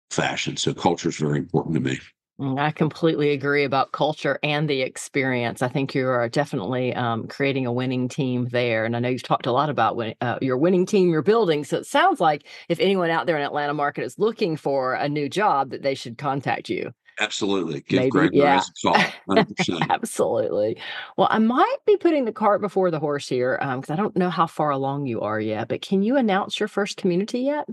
fashion. 0.10 0.58
So 0.58 0.74
culture 0.74 1.10
is 1.10 1.18
very 1.18 1.38
important 1.38 1.76
to 1.76 1.82
me. 1.82 2.00
Mm, 2.42 2.60
I 2.60 2.72
completely 2.72 3.32
agree 3.32 3.64
about 3.64 3.92
culture 3.92 4.40
and 4.42 4.68
the 4.68 4.82
experience. 4.82 5.62
I 5.62 5.68
think 5.68 5.94
you 5.94 6.08
are 6.08 6.28
definitely 6.28 6.94
um, 6.96 7.28
creating 7.28 7.68
a 7.68 7.72
winning 7.72 8.10
team 8.10 8.48
there. 8.52 8.84
And 8.84 8.96
I 8.96 9.00
know 9.00 9.10
you've 9.10 9.22
talked 9.22 9.46
a 9.46 9.52
lot 9.52 9.70
about 9.70 9.96
when, 9.96 10.16
uh, 10.22 10.40
your 10.42 10.58
winning 10.58 10.88
team 10.88 11.10
you're 11.12 11.22
building. 11.22 11.64
So 11.64 11.78
it 11.78 11.86
sounds 11.86 12.20
like 12.20 12.48
if 12.68 12.80
anyone 12.80 13.12
out 13.12 13.28
there 13.28 13.38
in 13.38 13.44
Atlanta 13.44 13.76
market 13.76 14.04
is 14.04 14.18
looking 14.18 14.58
for 14.58 14.96
a 14.96 15.08
new 15.08 15.30
job, 15.30 15.70
that 15.70 15.84
they 15.84 15.94
should 15.94 16.18
contact 16.18 16.68
you. 16.68 16.92
Absolutely. 17.20 17.82
Give 17.82 18.00
Maybe, 18.00 18.10
Greg 18.10 18.32
yeah. 18.34 18.64
call. 18.84 18.98
Absolutely. 19.92 20.78
Well, 21.18 21.28
I 21.30 21.38
might 21.38 21.78
be 21.86 21.96
putting 21.98 22.26
the 22.26 22.32
cart 22.32 22.62
before 22.62 22.90
the 22.90 23.00
horse 23.00 23.28
here 23.28 23.60
because 23.62 23.90
um, 23.92 23.94
I 23.94 23.96
don't 23.96 24.18
know 24.18 24.32
how 24.32 24.48
far 24.48 24.72
along 24.72 25.06
you 25.06 25.22
are 25.22 25.40
yet, 25.40 25.68
but 25.68 25.84
can 25.84 26.02
you 26.02 26.18
announce 26.18 26.60
your 26.60 26.68
first 26.68 26.98
community 26.98 27.42
yet? 27.42 27.68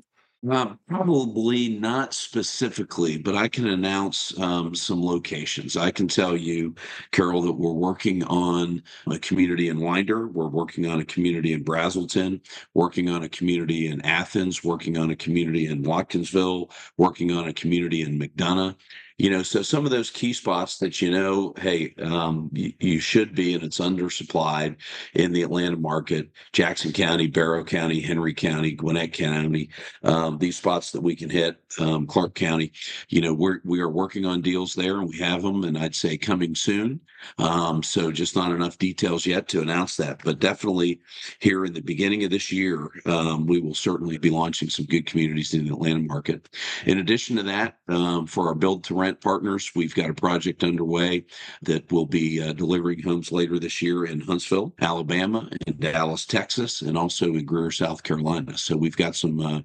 Uh, 0.48 0.74
probably 0.86 1.68
not 1.68 2.14
specifically, 2.14 3.18
but 3.18 3.34
I 3.34 3.48
can 3.48 3.66
announce 3.66 4.38
um, 4.38 4.72
some 4.72 5.04
locations. 5.04 5.76
I 5.76 5.90
can 5.90 6.06
tell 6.06 6.36
you, 6.36 6.76
Carol, 7.10 7.42
that 7.42 7.52
we're 7.54 7.72
working 7.72 8.22
on 8.22 8.80
a 9.10 9.18
community 9.18 9.68
in 9.68 9.80
Winder. 9.80 10.28
We're 10.28 10.46
working 10.46 10.86
on 10.86 11.00
a 11.00 11.04
community 11.04 11.54
in 11.54 11.64
Braselton, 11.64 12.40
working 12.72 13.10
on 13.10 13.24
a 13.24 13.28
community 13.28 13.88
in 13.88 14.00
Athens, 14.02 14.62
working 14.62 14.96
on 14.96 15.10
a 15.10 15.16
community 15.16 15.66
in 15.66 15.82
Watkinsville, 15.82 16.70
working 16.96 17.32
on 17.32 17.48
a 17.48 17.52
community 17.52 18.02
in 18.02 18.16
McDonough. 18.16 18.76
You 19.18 19.30
know, 19.30 19.42
so 19.42 19.62
some 19.62 19.84
of 19.84 19.90
those 19.90 20.10
key 20.10 20.32
spots 20.32 20.78
that 20.78 21.02
you 21.02 21.10
know, 21.10 21.52
hey, 21.58 21.92
um, 22.00 22.50
you, 22.52 22.72
you 22.78 23.00
should 23.00 23.34
be, 23.34 23.52
and 23.52 23.64
it's 23.64 23.80
undersupplied 23.80 24.76
in 25.14 25.32
the 25.32 25.42
Atlanta 25.42 25.76
market, 25.76 26.30
Jackson 26.52 26.92
County, 26.92 27.26
Barrow 27.26 27.64
County, 27.64 28.00
Henry 28.00 28.32
County, 28.32 28.70
Gwinnett 28.70 29.12
County, 29.12 29.70
um, 30.04 30.38
these 30.38 30.56
spots 30.56 30.92
that 30.92 31.00
we 31.00 31.16
can 31.16 31.28
hit, 31.28 31.60
um, 31.80 32.06
Clarke 32.06 32.36
County, 32.36 32.70
you 33.08 33.20
know, 33.20 33.34
we're 33.34 33.58
we 33.64 33.80
are 33.80 33.88
working 33.88 34.24
on 34.24 34.40
deals 34.40 34.74
there, 34.74 34.98
and 34.98 35.08
we 35.08 35.18
have 35.18 35.42
them, 35.42 35.64
and 35.64 35.76
I'd 35.76 35.96
say 35.96 36.16
coming 36.16 36.54
soon. 36.54 37.00
Um, 37.38 37.82
so 37.82 38.12
just 38.12 38.36
not 38.36 38.52
enough 38.52 38.78
details 38.78 39.26
yet 39.26 39.48
to 39.48 39.60
announce 39.60 39.96
that, 39.96 40.20
but 40.24 40.38
definitely 40.38 41.00
here 41.40 41.64
in 41.64 41.72
the 41.72 41.80
beginning 41.80 42.22
of 42.24 42.30
this 42.30 42.52
year, 42.52 42.88
um, 43.06 43.46
we 43.46 43.60
will 43.60 43.74
certainly 43.74 44.18
be 44.18 44.30
launching 44.30 44.70
some 44.70 44.86
good 44.86 45.06
communities 45.06 45.54
in 45.54 45.66
the 45.66 45.72
Atlanta 45.72 46.00
market. 46.00 46.48
In 46.86 46.98
addition 46.98 47.36
to 47.36 47.42
that, 47.44 47.78
um, 47.88 48.26
for 48.26 48.46
our 48.46 48.54
build 48.54 48.84
to 48.84 48.94
rent 48.94 49.07
partners, 49.14 49.72
we've 49.74 49.94
got 49.94 50.10
a 50.10 50.14
project 50.14 50.64
underway 50.64 51.24
that 51.62 51.90
will 51.90 52.06
be 52.06 52.42
uh, 52.42 52.52
delivering 52.52 53.02
homes 53.02 53.32
later 53.32 53.58
this 53.58 53.82
year 53.82 54.04
in 54.04 54.20
Huntsville, 54.20 54.74
Alabama, 54.80 55.48
in 55.66 55.78
Dallas, 55.78 56.26
Texas, 56.26 56.82
and 56.82 56.96
also 56.96 57.26
in 57.34 57.44
Greer, 57.44 57.70
South 57.70 58.02
Carolina. 58.02 58.56
So 58.58 58.76
we've 58.76 58.96
got 58.96 59.16
some 59.16 59.40
uh, 59.40 59.60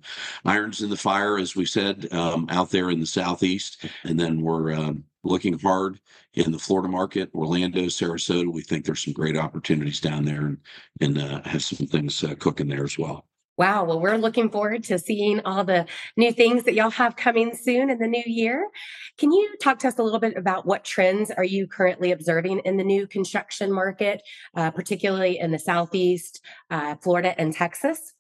irons 0.46 0.82
in 0.82 0.90
the 0.90 0.98
fire, 0.98 1.38
as 1.38 1.56
we 1.56 1.66
said, 1.66 2.08
um, 2.12 2.48
out 2.50 2.72
there 2.72 2.90
in 2.90 3.00
the 3.00 3.06
southeast, 3.06 3.86
and 4.04 4.20
then 4.20 4.42
we're 4.42 4.74
um, 4.74 5.04
looking 5.24 5.58
hard 5.60 6.00
in 6.34 6.52
the 6.52 6.60
Florida 6.60 6.90
market, 6.90 7.30
Orlando, 7.34 7.84
Sarasota. 7.84 8.52
We 8.52 8.62
think 8.62 8.86
there's 8.86 9.04
some 9.04 9.14
great 9.14 9.38
opportunities 9.38 10.02
down 10.02 10.26
there 10.26 10.48
and, 10.48 10.58
and 11.02 11.18
uh, 11.18 11.42
have 11.44 11.64
some 11.64 11.88
things 11.88 12.24
uh, 12.24 12.36
cooking 12.36 12.68
there 12.68 12.84
as 12.84 12.98
well. 12.98 13.26
Wow. 13.56 13.86
Well, 13.86 14.00
we're 14.00 14.18
looking 14.18 14.50
forward 14.50 14.84
to 14.86 14.98
seeing 14.98 15.40
all 15.42 15.64
the 15.64 15.86
new 16.18 16.34
things 16.34 16.64
that 16.64 16.74
y'all 16.74 16.90
have 16.90 17.16
coming 17.16 17.56
soon 17.56 17.92
in 17.92 18.00
the 18.00 18.08
new 18.08 18.24
year. 18.26 18.68
Can 19.20 19.32
you 19.32 19.56
talk 19.62 19.78
to 19.80 19.88
us 19.88 20.00
a 20.00 20.04
little 20.04 20.20
bit 20.20 20.36
about 20.36 20.66
what 20.66 20.84
trends 20.84 21.30
are 21.30 21.44
you 21.44 21.68
currently 21.68 22.12
observing 22.12 22.60
in 22.66 22.78
the 22.78 22.84
new 22.84 23.06
construction 23.06 23.72
market, 23.72 24.24
uh, 24.56 24.72
particularly 24.72 25.38
in 25.38 25.52
the 25.52 25.60
Southeast, 25.60 26.42
uh, 26.72 26.96
Florida, 26.96 27.40
and 27.40 27.54
Texas? 27.54 28.14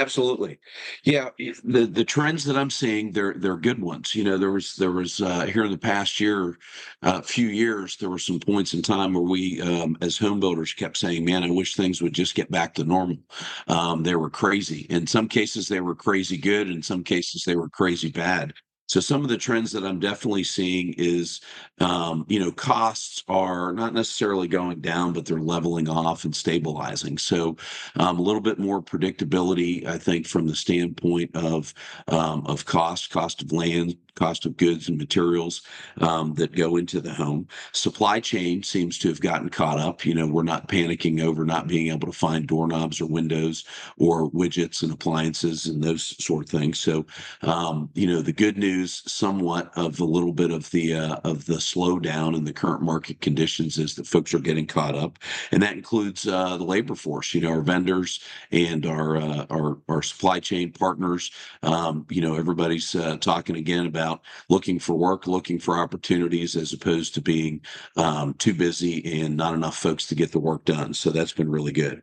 Absolutely. 0.00 0.58
Yeah, 1.02 1.30
the 1.64 1.86
the 1.86 2.04
trends 2.04 2.44
that 2.44 2.56
I'm 2.56 2.70
seeing, 2.70 3.10
they're 3.10 3.34
they're 3.34 3.56
good 3.56 3.80
ones. 3.80 4.14
You 4.14 4.22
know, 4.22 4.38
there 4.38 4.52
was 4.52 4.76
there 4.76 4.92
was 4.92 5.20
uh, 5.20 5.46
here 5.46 5.64
in 5.64 5.72
the 5.72 5.78
past 5.78 6.20
year, 6.20 6.58
a 7.02 7.16
uh, 7.16 7.22
few 7.22 7.48
years, 7.48 7.96
there 7.96 8.08
were 8.10 8.18
some 8.18 8.38
points 8.38 8.74
in 8.74 8.82
time 8.82 9.14
where 9.14 9.22
we, 9.24 9.60
um, 9.62 9.96
as 10.00 10.16
home 10.16 10.40
builders, 10.40 10.72
kept 10.74 10.98
saying, 10.98 11.24
"Man, 11.24 11.42
I 11.42 11.50
wish 11.50 11.74
things 11.74 12.00
would 12.00 12.12
just 12.12 12.34
get 12.36 12.50
back 12.50 12.74
to 12.74 12.84
normal." 12.84 13.18
Um, 13.66 14.02
they 14.04 14.14
were 14.14 14.30
crazy. 14.30 14.86
In 14.90 15.06
some 15.06 15.26
cases, 15.26 15.66
they 15.68 15.80
were 15.80 15.94
crazy 15.96 16.36
good. 16.38 16.68
In 16.70 16.82
some 16.82 17.02
cases, 17.02 17.42
they 17.44 17.56
were 17.56 17.68
crazy 17.68 18.10
bad. 18.10 18.52
So 18.88 19.00
some 19.00 19.22
of 19.22 19.28
the 19.28 19.36
trends 19.36 19.70
that 19.72 19.84
I'm 19.84 20.00
definitely 20.00 20.44
seeing 20.44 20.94
is, 20.96 21.42
um, 21.78 22.24
you 22.26 22.40
know, 22.40 22.50
costs 22.50 23.22
are 23.28 23.72
not 23.74 23.92
necessarily 23.92 24.48
going 24.48 24.80
down, 24.80 25.12
but 25.12 25.26
they're 25.26 25.38
leveling 25.38 25.88
off 25.88 26.24
and 26.24 26.34
stabilizing. 26.34 27.18
So 27.18 27.56
um, 27.96 28.18
a 28.18 28.22
little 28.22 28.40
bit 28.40 28.58
more 28.58 28.80
predictability, 28.80 29.84
I 29.86 29.98
think, 29.98 30.26
from 30.26 30.46
the 30.46 30.56
standpoint 30.56 31.36
of 31.36 31.74
um, 32.08 32.46
of 32.46 32.64
cost, 32.64 33.10
cost 33.10 33.42
of 33.42 33.52
land, 33.52 33.96
cost 34.18 34.46
of 34.46 34.56
goods 34.56 34.88
and 34.88 34.98
materials 34.98 35.62
um, 36.00 36.34
that 36.34 36.54
go 36.54 36.76
into 36.76 37.00
the 37.00 37.12
home. 37.12 37.46
Supply 37.72 38.20
chain 38.20 38.62
seems 38.62 38.98
to 38.98 39.08
have 39.08 39.20
gotten 39.20 39.48
caught 39.48 39.78
up. 39.78 40.04
You 40.04 40.14
know, 40.14 40.26
we're 40.26 40.42
not 40.42 40.68
panicking 40.68 41.22
over 41.22 41.44
not 41.44 41.68
being 41.68 41.88
able 41.92 42.08
to 42.10 42.18
find 42.18 42.46
doorknobs 42.46 43.00
or 43.00 43.06
windows 43.06 43.64
or 43.96 44.30
widgets 44.30 44.82
and 44.82 44.92
appliances 44.92 45.66
and 45.66 45.82
those 45.82 46.02
sort 46.24 46.44
of 46.44 46.50
things. 46.50 46.78
So, 46.80 47.06
um, 47.42 47.90
you 47.94 48.06
know, 48.06 48.22
the 48.22 48.32
good 48.32 48.58
news, 48.58 49.02
somewhat 49.06 49.70
of 49.76 50.00
a 50.00 50.04
little 50.04 50.32
bit 50.32 50.50
of 50.50 50.70
the 50.70 50.94
uh, 50.94 51.16
of 51.24 51.46
the 51.46 51.54
slowdown 51.54 52.36
in 52.36 52.44
the 52.44 52.52
current 52.52 52.82
market 52.82 53.20
conditions, 53.20 53.78
is 53.78 53.94
that 53.94 54.06
folks 54.06 54.34
are 54.34 54.38
getting 54.40 54.66
caught 54.66 54.94
up, 54.94 55.18
and 55.52 55.62
that 55.62 55.74
includes 55.74 56.26
uh, 56.26 56.56
the 56.56 56.64
labor 56.64 56.94
force. 56.94 57.34
You 57.34 57.42
know, 57.42 57.50
our 57.50 57.60
vendors 57.60 58.20
and 58.50 58.84
our 58.86 59.16
uh, 59.16 59.46
our 59.50 59.78
our 59.88 60.02
supply 60.02 60.40
chain 60.40 60.72
partners. 60.72 61.30
Um, 61.62 62.06
you 62.08 62.20
know, 62.20 62.34
everybody's 62.34 62.94
uh, 62.94 63.16
talking 63.18 63.56
again 63.56 63.86
about 63.86 64.07
looking 64.48 64.78
for 64.78 64.94
work, 64.94 65.26
looking 65.26 65.58
for 65.58 65.78
opportunities, 65.78 66.56
as 66.56 66.72
opposed 66.72 67.14
to 67.14 67.20
being 67.20 67.60
um, 67.96 68.34
too 68.34 68.54
busy 68.54 69.22
and 69.22 69.36
not 69.36 69.54
enough 69.54 69.76
folks 69.76 70.06
to 70.06 70.14
get 70.14 70.32
the 70.32 70.38
work 70.38 70.64
done. 70.64 70.94
So 70.94 71.10
that's 71.10 71.32
been 71.32 71.50
really 71.50 71.72
good. 71.72 72.02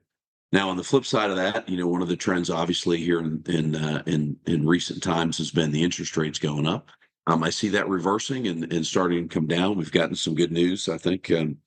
Now, 0.52 0.70
on 0.70 0.78
the 0.78 0.84
flip 0.84 1.06
side 1.06 1.32
of 1.32 1.38
that, 1.38 1.68
you 1.68 1.78
know, 1.78 1.88
one 1.88 2.02
of 2.02 2.08
the 2.08 2.16
trends, 2.16 2.50
obviously, 2.50 2.98
here 2.98 3.20
in 3.20 3.44
in 3.48 3.76
uh, 3.76 4.04
in, 4.06 4.38
in 4.46 4.66
recent 4.66 5.04
times 5.04 5.38
has 5.38 5.52
been 5.52 5.72
the 5.72 5.84
interest 5.84 6.16
rates 6.16 6.40
going 6.40 6.68
up. 6.68 6.90
Um, 7.28 7.44
I 7.44 7.50
see 7.50 7.70
that 7.70 7.90
reversing 7.90 8.48
and, 8.48 8.72
and 8.72 8.86
starting 8.86 9.28
to 9.28 9.34
come 9.34 9.48
down. 9.48 9.78
We've 9.78 9.92
gotten 9.92 10.16
some 10.16 10.36
good 10.36 10.52
news, 10.52 10.88
I 10.88 10.98
think, 10.98 11.32
um, 11.32 11.58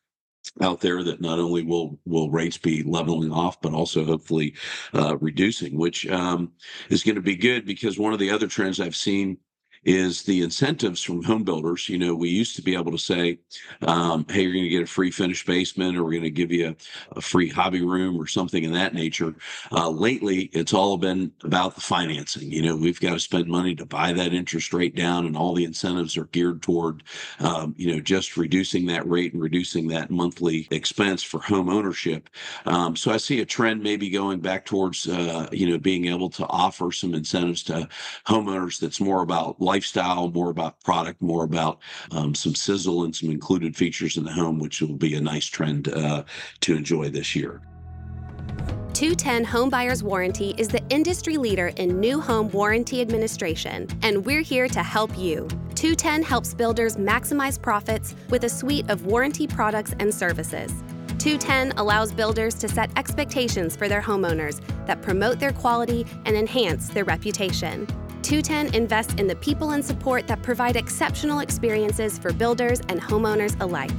out 0.60 0.80
there 0.80 1.02
that 1.02 1.20
not 1.20 1.38
only 1.38 1.64
will 1.64 1.98
will 2.06 2.30
rates 2.30 2.58
be 2.58 2.82
leveling 2.82 3.32
off, 3.32 3.60
but 3.60 3.74
also 3.74 4.04
hopefully 4.04 4.54
uh, 4.94 5.18
reducing, 5.18 5.76
which 5.76 6.06
um, 6.08 6.52
is 6.88 7.02
going 7.02 7.16
to 7.16 7.22
be 7.22 7.36
good 7.36 7.66
because 7.66 7.98
one 7.98 8.12
of 8.12 8.18
the 8.18 8.30
other 8.30 8.46
trends 8.46 8.80
I've 8.80 8.96
seen 8.96 9.38
is 9.88 10.24
the 10.24 10.42
incentives 10.42 11.02
from 11.02 11.22
home 11.22 11.42
builders. 11.42 11.88
You 11.88 11.96
know, 11.96 12.14
we 12.14 12.28
used 12.28 12.54
to 12.56 12.62
be 12.62 12.74
able 12.74 12.92
to 12.92 12.98
say, 12.98 13.38
um, 13.80 14.26
hey, 14.28 14.42
you're 14.42 14.52
going 14.52 14.64
to 14.64 14.68
get 14.68 14.82
a 14.82 14.86
free 14.86 15.10
finished 15.10 15.46
basement 15.46 15.96
or 15.96 16.04
we're 16.04 16.10
going 16.10 16.24
to 16.24 16.30
give 16.30 16.52
you 16.52 16.68
a, 16.68 17.18
a, 17.18 17.22
free 17.22 17.48
hobby 17.48 17.80
room 17.80 18.20
or 18.20 18.26
something 18.26 18.64
in 18.64 18.72
that 18.74 18.92
nature. 18.92 19.34
Uh, 19.72 19.88
lately, 19.88 20.50
it's 20.52 20.74
all 20.74 20.98
been 20.98 21.32
about 21.42 21.74
the 21.74 21.80
financing. 21.80 22.52
You 22.52 22.60
know, 22.60 22.76
we've 22.76 23.00
got 23.00 23.14
to 23.14 23.18
spend 23.18 23.46
money 23.46 23.74
to 23.76 23.86
buy 23.86 24.12
that 24.12 24.34
interest 24.34 24.74
rate 24.74 24.94
down, 24.94 25.24
and 25.24 25.34
all 25.34 25.54
the 25.54 25.64
incentives 25.64 26.18
are 26.18 26.26
geared 26.26 26.60
toward, 26.60 27.02
um, 27.40 27.74
you 27.78 27.90
know, 27.90 28.00
just 28.00 28.36
reducing 28.36 28.84
that 28.86 29.08
rate 29.08 29.32
and 29.32 29.40
reducing 29.40 29.88
that 29.88 30.10
monthly 30.10 30.68
expense 30.70 31.22
for 31.22 31.40
home 31.40 31.70
ownership. 31.70 32.28
Um, 32.66 32.94
so 32.94 33.10
I 33.10 33.16
see 33.16 33.40
a 33.40 33.46
trend 33.46 33.82
maybe 33.82 34.10
going 34.10 34.40
back 34.40 34.66
towards, 34.66 35.08
uh, 35.08 35.48
you 35.50 35.70
know, 35.70 35.78
being 35.78 36.08
able 36.08 36.28
to 36.30 36.46
offer 36.46 36.92
some 36.92 37.14
incentives 37.14 37.62
to 37.64 37.88
homeowners 38.26 38.78
that's 38.78 39.00
more 39.00 39.22
about 39.22 39.58
lifestyle, 39.78 40.28
more 40.32 40.50
about 40.50 40.80
product, 40.82 41.22
more 41.22 41.44
about 41.44 41.78
um, 42.10 42.34
some 42.34 42.52
sizzle 42.52 43.04
and 43.04 43.14
some 43.14 43.30
included 43.30 43.76
features 43.76 44.16
in 44.16 44.24
the 44.24 44.32
home, 44.32 44.58
which 44.58 44.80
will 44.80 44.96
be 44.96 45.14
a 45.14 45.20
nice 45.20 45.46
trend 45.46 45.86
uh, 45.86 46.24
to 46.60 46.74
enjoy 46.74 47.08
this 47.08 47.36
year. 47.36 47.60
210 48.92 49.44
Home 49.44 49.70
Buyers 49.70 50.02
Warranty 50.02 50.52
is 50.58 50.66
the 50.66 50.82
industry 50.88 51.36
leader 51.36 51.68
in 51.76 52.00
new 52.00 52.20
home 52.20 52.50
warranty 52.50 53.00
administration, 53.00 53.86
and 54.02 54.26
we're 54.26 54.42
here 54.42 54.66
to 54.66 54.82
help 54.82 55.16
you. 55.16 55.46
210 55.76 56.24
helps 56.24 56.54
builders 56.54 56.96
maximize 56.96 57.62
profits 57.62 58.16
with 58.30 58.42
a 58.42 58.48
suite 58.48 58.90
of 58.90 59.06
warranty 59.06 59.46
products 59.46 59.94
and 60.00 60.12
services. 60.12 60.72
210 61.18 61.78
allows 61.78 62.10
builders 62.10 62.54
to 62.54 62.66
set 62.66 62.90
expectations 62.98 63.76
for 63.76 63.88
their 63.88 64.02
homeowners 64.02 64.60
that 64.86 65.02
promote 65.02 65.38
their 65.38 65.52
quality 65.52 66.04
and 66.24 66.36
enhance 66.36 66.88
their 66.88 67.04
reputation. 67.04 67.86
210 68.28 68.74
invests 68.74 69.14
in 69.14 69.26
the 69.26 69.36
people 69.36 69.70
and 69.70 69.82
support 69.82 70.26
that 70.26 70.42
provide 70.42 70.76
exceptional 70.76 71.38
experiences 71.38 72.18
for 72.18 72.30
builders 72.30 72.80
and 72.90 73.00
homeowners 73.00 73.58
alike. 73.62 73.90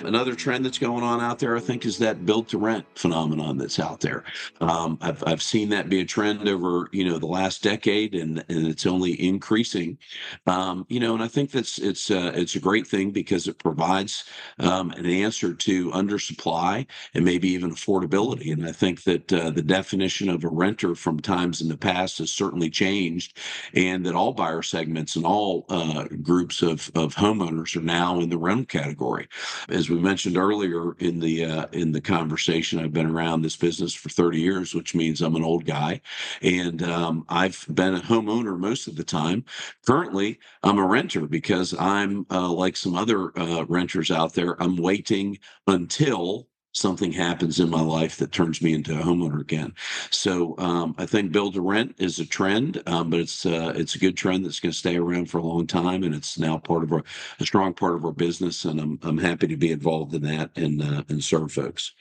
Another 0.05 0.35
trend 0.35 0.65
that's 0.65 0.79
going 0.79 1.03
on 1.03 1.21
out 1.21 1.39
there, 1.39 1.57
I 1.57 1.61
think, 1.61 1.85
is 1.85 1.99
that 1.99 2.27
build 2.27 2.49
to 2.49 2.59
rent 2.59 2.85
phenomenon 2.95 3.57
that's 3.57 3.79
out 3.79 4.01
there. 4.01 4.25
Um, 4.61 4.99
I've, 5.01 5.23
I've 5.27 5.43
seen 5.43 5.69
that 5.71 5.89
be 5.89 6.01
a 6.01 6.05
trend 6.05 6.49
over, 6.49 6.89
you 6.93 7.05
know, 7.05 7.19
the 7.19 7.27
last 7.27 7.63
decade 7.63 8.15
and, 8.15 8.45
and 8.49 8.67
it's 8.67 8.87
only 8.87 9.21
increasing. 9.21 9.99
Um, 10.47 10.87
you 10.89 11.01
know, 11.01 11.15
and 11.15 11.23
I 11.23 11.29
think 11.29 11.51
that's, 11.51 11.79
it's, 11.79 12.11
uh, 12.11 12.33
it's 12.35 12.57
a 12.57 12.61
great 12.61 12.87
thing 12.87 13.11
because 13.11 13.49
it 13.49 13.59
provides 13.59 14.25
um, 14.59 14.91
an 14.93 15.07
answer 15.07 15.55
to 15.55 15.91
undersupply 15.93 16.87
and 17.15 17.25
maybe 17.25 17.49
even 17.49 17.71
affordability. 17.71 18.53
And 18.53 18.67
I 18.67 18.73
think 18.73 19.05
that 19.05 19.33
uh, 19.33 19.51
the 19.51 19.63
definition 19.63 20.29
of 20.29 20.45
a 20.45 20.49
renter 20.49 20.95
from 20.95 21.21
times 21.21 21.61
in 21.61 21.69
the 21.69 21.77
past 21.77 22.19
has 22.19 22.31
certainly 22.31 22.71
changed 22.71 23.39
and 23.75 24.05
that 24.05 24.15
all 24.15 24.33
buyer 24.33 24.63
segments 24.63 25.17
and 25.17 25.25
all 25.25 25.65
uh, 25.69 26.05
groups 26.23 26.63
of, 26.63 26.91
of 26.95 27.15
homeowners 27.15 27.77
are 27.77 27.81
now 27.81 28.21
in 28.21 28.29
the 28.29 28.39
rental 28.39 28.67
category. 28.67 29.29
As 29.69 29.86
as 29.87 29.91
we 29.91 30.01
mentioned 30.01 30.37
earlier 30.37 30.95
in 30.99 31.21
the 31.21 31.45
uh, 31.45 31.67
in 31.71 31.93
the 31.93 32.01
conversation, 32.01 32.81
I've 32.81 32.93
been 32.93 33.07
around 33.09 33.43
this 33.43 33.55
business 33.55 33.95
for 33.95 34.09
30 34.09 34.41
years, 34.41 34.75
which 34.75 34.97
means 34.97 35.21
I'm 35.21 35.37
an 35.37 35.45
old 35.45 35.65
guy, 35.65 36.01
and 36.43 36.83
um, 36.83 37.25
I've 37.29 37.65
been 37.73 37.95
a 37.95 38.01
homeowner 38.01 38.59
most 38.59 38.89
of 38.89 38.97
the 38.97 39.05
time. 39.05 39.45
Currently, 39.87 40.41
I'm 40.65 40.79
a 40.79 40.87
renter 40.87 41.29
because 41.29 41.73
I'm 41.79 42.27
uh, 42.33 42.51
like 42.51 42.77
some 42.77 42.97
other 42.97 43.31
uh, 43.39 43.65
renters 43.67 44.11
out 44.11 44.35
there. 44.35 44.61
I'm 44.61 44.77
waiting 44.77 45.39
until 45.69 46.49
something 46.77 47.13
happens 47.13 47.59
in 47.59 47.71
my 47.71 47.81
life 47.81 48.17
that 48.17 48.33
turns 48.33 48.61
me 48.61 48.75
into 48.75 48.99
a 48.99 49.03
homeowner 49.03 49.41
again. 49.41 49.75
So 50.11 50.55
um, 50.59 50.95
I 50.99 51.07
think 51.07 51.33
build 51.33 51.55
to 51.55 51.61
rent 51.61 51.95
is 51.99 52.19
a 52.19 52.27
trend, 52.27 52.83
um, 52.87 53.11
but 53.11 53.21
it's 53.21 53.47
uh, 53.47 53.73
it's 53.75 53.95
a 53.95 53.99
good 53.99 54.17
trend 54.17 54.45
that's 54.45 54.61
going 54.61 54.73
to 54.73 54.79
stay 54.79 54.97
around 54.97 55.31
for 55.31 55.39
a 55.39 55.43
long 55.43 55.67
time, 55.67 56.03
and 56.03 56.15
it's 56.15 56.39
now 56.39 56.59
part 56.59 56.83
of 56.83 56.93
our 56.93 57.03
a 57.41 57.45
strong 57.47 57.75
part 57.75 57.95
of 57.95 58.05
our 58.05 58.13
business, 58.13 58.65
and 58.65 58.81
I'm 58.81 58.99
I'm 59.03 59.19
happy 59.19 59.47
to 59.49 59.57
be 59.57 59.73
involved 59.73 60.15
in 60.15 60.23
that 60.23 60.51
and 60.57 60.83
uh, 60.83 61.03
and 61.09 61.23
serve 61.25 61.53
folks. 61.53 61.93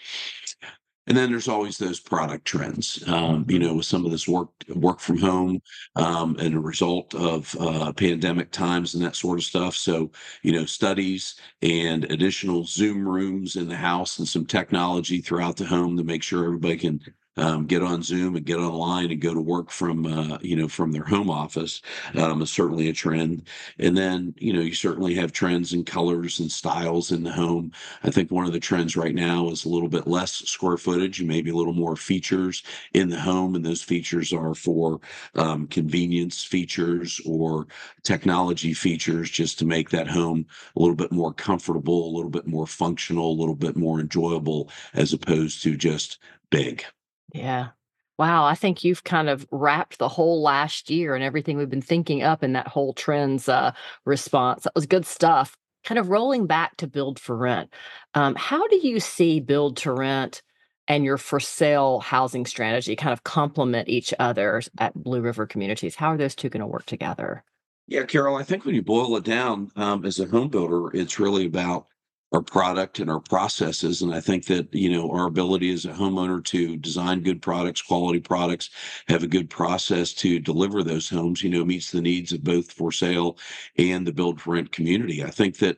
And 1.07 1.15
then 1.15 1.29
there's 1.29 1.47
always 1.47 1.77
those 1.77 1.99
product 1.99 2.45
trends, 2.45 3.03
um, 3.07 3.45
you 3.47 3.59
know, 3.59 3.75
with 3.75 3.85
some 3.85 4.05
of 4.05 4.11
this 4.11 4.27
work 4.27 4.49
work 4.69 4.99
from 4.99 5.17
home 5.17 5.61
um, 5.95 6.35
and 6.39 6.55
a 6.55 6.59
result 6.59 7.13
of 7.13 7.55
uh, 7.59 7.93
pandemic 7.93 8.51
times 8.51 8.95
and 8.95 9.03
that 9.03 9.15
sort 9.15 9.37
of 9.37 9.45
stuff. 9.45 9.75
So, 9.75 10.11
you 10.41 10.51
know, 10.51 10.65
studies 10.65 11.35
and 11.61 12.05
additional 12.05 12.63
Zoom 12.65 13.07
rooms 13.07 13.55
in 13.55 13.67
the 13.67 13.75
house 13.75 14.17
and 14.17 14.27
some 14.27 14.45
technology 14.45 15.21
throughout 15.21 15.57
the 15.57 15.65
home 15.65 15.95
to 15.97 16.03
make 16.03 16.23
sure 16.23 16.45
everybody 16.45 16.77
can 16.77 16.99
um, 17.37 17.65
get 17.65 17.83
on 17.83 18.01
Zoom 18.01 18.35
and 18.35 18.45
get 18.45 18.57
online 18.57 19.11
and 19.11 19.21
go 19.21 19.33
to 19.33 19.41
work 19.41 19.69
from 19.71 20.05
uh, 20.05 20.37
you 20.41 20.55
know 20.55 20.67
from 20.67 20.91
their 20.91 21.03
home 21.03 21.29
office 21.29 21.81
um, 22.15 22.41
is 22.41 22.51
certainly 22.51 22.89
a 22.89 22.93
trend. 22.93 23.47
And 23.79 23.97
then 23.97 24.33
you 24.37 24.53
know 24.53 24.61
you 24.61 24.73
certainly 24.73 25.15
have 25.15 25.31
trends 25.31 25.73
in 25.73 25.83
colors 25.83 26.39
and 26.39 26.51
styles 26.51 27.11
in 27.11 27.23
the 27.23 27.31
home. 27.31 27.71
I 28.03 28.11
think 28.11 28.31
one 28.31 28.45
of 28.45 28.53
the 28.53 28.59
trends 28.59 28.95
right 28.95 29.15
now 29.15 29.49
is 29.49 29.65
a 29.65 29.69
little 29.69 29.89
bit 29.89 30.07
less 30.07 30.31
square 30.31 30.77
footage, 30.77 31.21
maybe 31.21 31.49
a 31.49 31.55
little 31.55 31.73
more 31.73 31.95
features 31.95 32.63
in 32.93 33.09
the 33.09 33.19
home, 33.19 33.55
and 33.55 33.65
those 33.65 33.81
features 33.81 34.33
are 34.33 34.55
for 34.55 34.99
um, 35.35 35.67
convenience 35.67 36.43
features 36.43 37.19
or 37.25 37.67
technology 38.03 38.73
features, 38.73 39.29
just 39.29 39.59
to 39.59 39.65
make 39.65 39.89
that 39.89 40.07
home 40.07 40.45
a 40.75 40.79
little 40.79 40.95
bit 40.95 41.11
more 41.11 41.33
comfortable, 41.33 42.09
a 42.09 42.15
little 42.15 42.29
bit 42.29 42.47
more 42.47 42.67
functional, 42.67 43.31
a 43.31 43.39
little 43.39 43.55
bit 43.55 43.75
more 43.75 43.99
enjoyable, 43.99 44.69
as 44.93 45.13
opposed 45.13 45.63
to 45.63 45.75
just 45.75 46.19
big. 46.49 46.85
Yeah. 47.33 47.69
Wow. 48.17 48.45
I 48.45 48.55
think 48.55 48.83
you've 48.83 49.03
kind 49.03 49.27
of 49.27 49.45
wrapped 49.51 49.97
the 49.97 50.07
whole 50.07 50.41
last 50.41 50.89
year 50.89 51.15
and 51.15 51.23
everything 51.23 51.57
we've 51.57 51.69
been 51.69 51.81
thinking 51.81 52.23
up 52.23 52.43
in 52.43 52.53
that 52.53 52.67
whole 52.67 52.93
trends 52.93 53.49
uh, 53.49 53.73
response. 54.05 54.63
That 54.63 54.75
was 54.75 54.85
good 54.85 55.05
stuff. 55.05 55.57
Kind 55.83 55.99
of 55.99 56.09
rolling 56.09 56.47
back 56.47 56.77
to 56.77 56.87
build 56.87 57.19
for 57.19 57.35
rent. 57.35 57.73
Um, 58.13 58.35
how 58.35 58.67
do 58.67 58.87
you 58.87 58.99
see 58.99 59.39
build 59.39 59.77
to 59.77 59.91
rent 59.91 60.41
and 60.87 61.03
your 61.03 61.17
for 61.17 61.39
sale 61.39 61.99
housing 61.99 62.45
strategy 62.45 62.95
kind 62.95 63.11
of 63.11 63.23
complement 63.23 63.89
each 63.89 64.13
other 64.17 64.61
at 64.77 64.93
Blue 64.95 65.21
River 65.21 65.45
Communities? 65.45 65.95
How 65.95 66.09
are 66.09 66.17
those 66.17 66.35
two 66.35 66.49
going 66.49 66.61
to 66.61 66.67
work 66.67 66.85
together? 66.85 67.43
Yeah, 67.87 68.03
Carol, 68.03 68.37
I 68.37 68.43
think 68.43 68.65
when 68.65 68.73
you 68.75 68.81
boil 68.81 69.15
it 69.17 69.23
down 69.23 69.71
um, 69.75 70.05
as 70.05 70.19
a 70.19 70.25
home 70.25 70.47
builder, 70.47 70.95
it's 70.95 71.19
really 71.19 71.45
about 71.45 71.87
our 72.33 72.41
product 72.41 72.99
and 72.99 73.09
our 73.09 73.19
processes. 73.19 74.01
And 74.01 74.13
I 74.13 74.19
think 74.19 74.45
that, 74.47 74.73
you 74.73 74.91
know, 74.91 75.09
our 75.11 75.27
ability 75.27 75.71
as 75.71 75.85
a 75.85 75.93
homeowner 75.93 76.43
to 76.45 76.75
design 76.77 77.21
good 77.21 77.41
products, 77.41 77.81
quality 77.81 78.19
products, 78.19 78.71
have 79.07 79.23
a 79.23 79.27
good 79.27 79.49
process 79.49 80.13
to 80.15 80.39
deliver 80.39 80.83
those 80.83 81.07
homes, 81.07 81.43
you 81.43 81.49
know, 81.49 81.63
meets 81.63 81.91
the 81.91 82.01
needs 82.01 82.33
of 82.33 82.43
both 82.43 82.71
for 82.71 82.91
sale 82.91 83.37
and 83.77 84.05
the 84.05 84.11
build 84.11 84.41
for 84.41 84.53
rent 84.53 84.71
community. 84.71 85.23
I 85.23 85.29
think 85.29 85.57
that 85.59 85.77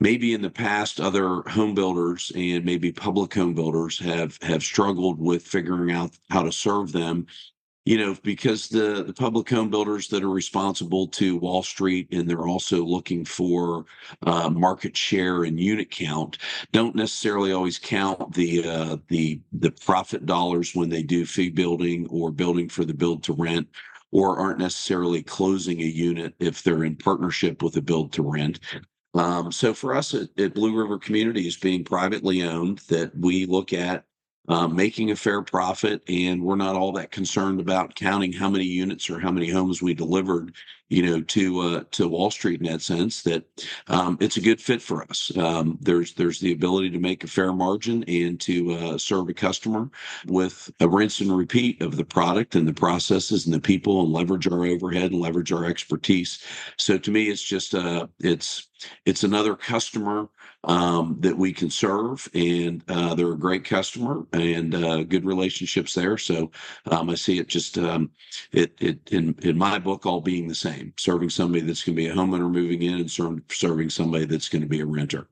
maybe 0.00 0.34
in 0.34 0.42
the 0.42 0.50
past, 0.50 1.00
other 1.00 1.42
home 1.42 1.74
builders 1.74 2.30
and 2.34 2.64
maybe 2.64 2.92
public 2.92 3.32
home 3.32 3.54
builders 3.54 3.98
have 4.00 4.38
have 4.42 4.62
struggled 4.62 5.20
with 5.20 5.42
figuring 5.46 5.92
out 5.92 6.10
how 6.30 6.42
to 6.42 6.52
serve 6.52 6.92
them 6.92 7.26
you 7.84 7.98
know, 7.98 8.16
because 8.22 8.68
the 8.68 9.04
the 9.06 9.12
public 9.12 9.48
home 9.50 9.70
builders 9.70 10.08
that 10.08 10.24
are 10.24 10.30
responsible 10.30 11.06
to 11.08 11.36
Wall 11.36 11.62
Street 11.62 12.08
and 12.12 12.28
they're 12.28 12.48
also 12.48 12.82
looking 12.82 13.24
for 13.24 13.84
uh, 14.22 14.48
market 14.48 14.96
share 14.96 15.44
and 15.44 15.60
unit 15.60 15.90
count 15.90 16.38
don't 16.72 16.96
necessarily 16.96 17.52
always 17.52 17.78
count 17.78 18.32
the 18.32 18.66
uh, 18.66 18.96
the 19.08 19.40
the 19.52 19.70
profit 19.70 20.24
dollars 20.24 20.74
when 20.74 20.88
they 20.88 21.02
do 21.02 21.26
fee 21.26 21.50
building 21.50 22.06
or 22.08 22.30
building 22.30 22.68
for 22.68 22.84
the 22.84 22.94
build 22.94 23.22
to 23.22 23.34
rent 23.34 23.68
or 24.12 24.38
aren't 24.38 24.60
necessarily 24.60 25.22
closing 25.22 25.80
a 25.80 25.84
unit 25.84 26.34
if 26.38 26.62
they're 26.62 26.84
in 26.84 26.96
partnership 26.96 27.62
with 27.62 27.76
a 27.76 27.82
build 27.82 28.12
to 28.12 28.22
rent. 28.22 28.60
Um, 29.14 29.52
so 29.52 29.74
for 29.74 29.94
us 29.94 30.14
at, 30.14 30.28
at 30.38 30.54
Blue 30.54 30.76
River 30.76 30.98
Communities 30.98 31.56
being 31.56 31.84
privately 31.84 32.42
owned, 32.42 32.78
that 32.88 33.16
we 33.16 33.44
look 33.46 33.72
at 33.72 34.04
um, 34.48 34.76
making 34.76 35.10
a 35.10 35.16
fair 35.16 35.42
profit, 35.42 36.02
and 36.08 36.42
we're 36.42 36.56
not 36.56 36.76
all 36.76 36.92
that 36.92 37.10
concerned 37.10 37.60
about 37.60 37.94
counting 37.94 38.32
how 38.32 38.50
many 38.50 38.64
units 38.64 39.08
or 39.08 39.18
how 39.18 39.30
many 39.30 39.50
homes 39.50 39.80
we 39.80 39.94
delivered, 39.94 40.54
you 40.90 41.02
know, 41.02 41.22
to 41.22 41.60
uh, 41.60 41.84
to 41.92 42.08
Wall 42.08 42.30
Street 42.30 42.60
in 42.60 42.66
that 42.66 42.82
sense. 42.82 43.22
That 43.22 43.44
um, 43.88 44.18
it's 44.20 44.36
a 44.36 44.42
good 44.42 44.60
fit 44.60 44.82
for 44.82 45.02
us. 45.04 45.32
Um, 45.38 45.78
there's 45.80 46.12
there's 46.14 46.40
the 46.40 46.52
ability 46.52 46.90
to 46.90 46.98
make 46.98 47.24
a 47.24 47.28
fair 47.28 47.52
margin 47.52 48.04
and 48.04 48.38
to 48.40 48.72
uh, 48.72 48.98
serve 48.98 49.28
a 49.30 49.34
customer 49.34 49.90
with 50.26 50.70
a 50.80 50.88
rinse 50.88 51.20
and 51.20 51.34
repeat 51.36 51.80
of 51.80 51.96
the 51.96 52.04
product 52.04 52.54
and 52.54 52.68
the 52.68 52.74
processes 52.74 53.46
and 53.46 53.54
the 53.54 53.60
people, 53.60 54.02
and 54.02 54.12
leverage 54.12 54.46
our 54.46 54.66
overhead 54.66 55.12
and 55.12 55.20
leverage 55.20 55.52
our 55.52 55.64
expertise. 55.64 56.44
So 56.76 56.98
to 56.98 57.10
me, 57.10 57.30
it's 57.30 57.42
just 57.42 57.74
uh, 57.74 58.08
it's 58.20 58.68
it's 59.06 59.24
another 59.24 59.56
customer 59.56 60.28
um, 60.64 61.16
that 61.20 61.36
we 61.36 61.52
can 61.52 61.70
serve, 61.70 62.28
and 62.34 62.82
uh, 62.88 63.14
they're 63.14 63.32
a 63.32 63.38
great 63.38 63.64
customer 63.64 64.26
and 64.32 64.74
uh, 64.74 65.02
good 65.04 65.24
relationships 65.24 65.94
there. 65.94 66.18
So 66.18 66.50
um, 66.86 67.10
I 67.10 67.14
see 67.14 67.38
it 67.38 67.48
just 67.48 67.78
um, 67.78 68.10
it 68.52 68.74
it 68.80 69.12
in 69.12 69.34
in 69.42 69.58
my 69.58 69.78
book 69.78 70.06
all 70.06 70.20
being 70.20 70.48
the 70.48 70.54
same, 70.54 70.92
serving 70.96 71.30
somebody 71.30 71.64
that's 71.64 71.84
going 71.84 71.96
to 71.96 72.02
be 72.02 72.08
a 72.08 72.14
homeowner 72.14 72.50
moving 72.50 72.82
in 72.82 72.94
and 72.94 73.10
serve, 73.10 73.40
serving 73.50 73.90
somebody 73.90 74.24
that's 74.24 74.48
going 74.48 74.62
to 74.62 74.68
be 74.68 74.80
a 74.80 74.86
renter. 74.86 75.28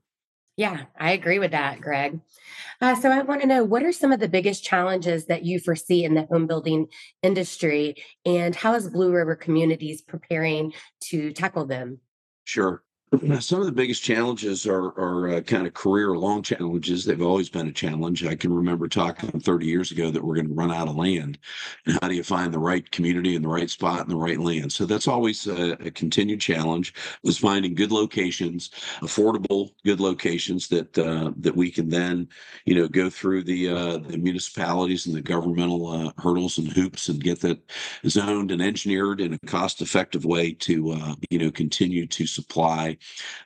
Yeah, 0.55 0.81
I 0.99 1.13
agree 1.13 1.39
with 1.39 1.51
that, 1.51 1.81
Greg. 1.81 2.19
Uh, 2.79 2.95
so 2.95 3.09
I 3.09 3.21
want 3.23 3.41
to 3.41 3.47
know 3.47 3.63
what 3.63 3.81
are 3.83 3.91
some 3.91 4.11
of 4.11 4.19
the 4.19 4.27
biggest 4.27 4.63
challenges 4.63 5.25
that 5.25 5.43
you 5.43 5.59
foresee 5.59 6.03
in 6.03 6.13
the 6.13 6.27
home 6.27 6.45
building 6.45 6.87
industry, 7.23 7.95
and 8.25 8.55
how 8.55 8.75
is 8.75 8.89
Blue 8.89 9.11
River 9.11 9.35
Communities 9.35 10.01
preparing 10.01 10.73
to 11.05 11.31
tackle 11.33 11.65
them? 11.65 11.99
Sure. 12.43 12.83
Some 13.41 13.59
of 13.59 13.67
the 13.67 13.71
biggest 13.71 14.01
challenges 14.01 14.65
are, 14.65 14.87
are 14.97 15.35
uh, 15.35 15.41
kind 15.41 15.67
of 15.67 15.75
career 15.75 16.17
long 16.17 16.41
challenges. 16.41 17.05
They've 17.05 17.21
always 17.21 17.47
been 17.47 17.67
a 17.67 17.71
challenge. 17.71 18.25
I 18.25 18.33
can 18.33 18.51
remember 18.51 18.87
talking 18.87 19.39
30 19.39 19.67
years 19.67 19.91
ago 19.91 20.09
that 20.09 20.23
we're 20.23 20.33
going 20.33 20.47
to 20.47 20.53
run 20.53 20.71
out 20.71 20.87
of 20.87 20.95
land. 20.95 21.37
And 21.85 21.99
how 22.01 22.07
do 22.07 22.15
you 22.15 22.23
find 22.23 22.51
the 22.51 22.57
right 22.59 22.89
community 22.89 23.35
and 23.35 23.45
the 23.45 23.49
right 23.49 23.69
spot 23.69 23.99
and 24.01 24.09
the 24.09 24.15
right 24.15 24.39
land? 24.39 24.73
So 24.73 24.87
that's 24.87 25.07
always 25.07 25.45
a, 25.45 25.73
a 25.73 25.91
continued 25.91 26.41
challenge 26.41 26.95
was 27.23 27.37
finding 27.37 27.75
good 27.75 27.91
locations, 27.91 28.71
affordable, 29.01 29.69
good 29.85 29.99
locations 29.99 30.67
that 30.69 30.97
uh, 30.97 31.33
that 31.37 31.55
we 31.55 31.69
can 31.69 31.89
then, 31.89 32.27
you 32.65 32.73
know, 32.73 32.87
go 32.87 33.11
through 33.11 33.43
the 33.43 33.69
uh, 33.69 33.97
the 33.99 34.17
municipalities 34.17 35.05
and 35.05 35.15
the 35.15 35.21
governmental 35.21 35.87
uh, 35.87 36.11
hurdles 36.17 36.57
and 36.57 36.71
hoops 36.71 37.09
and 37.09 37.23
get 37.23 37.41
that 37.41 37.59
zoned 38.07 38.49
and 38.49 38.61
engineered 38.61 39.21
in 39.21 39.33
a 39.33 39.39
cost 39.45 39.83
effective 39.83 40.25
way 40.25 40.51
to, 40.51 40.93
uh, 40.93 41.15
you 41.29 41.37
know, 41.37 41.51
continue 41.51 42.07
to 42.07 42.25
supply 42.25 42.97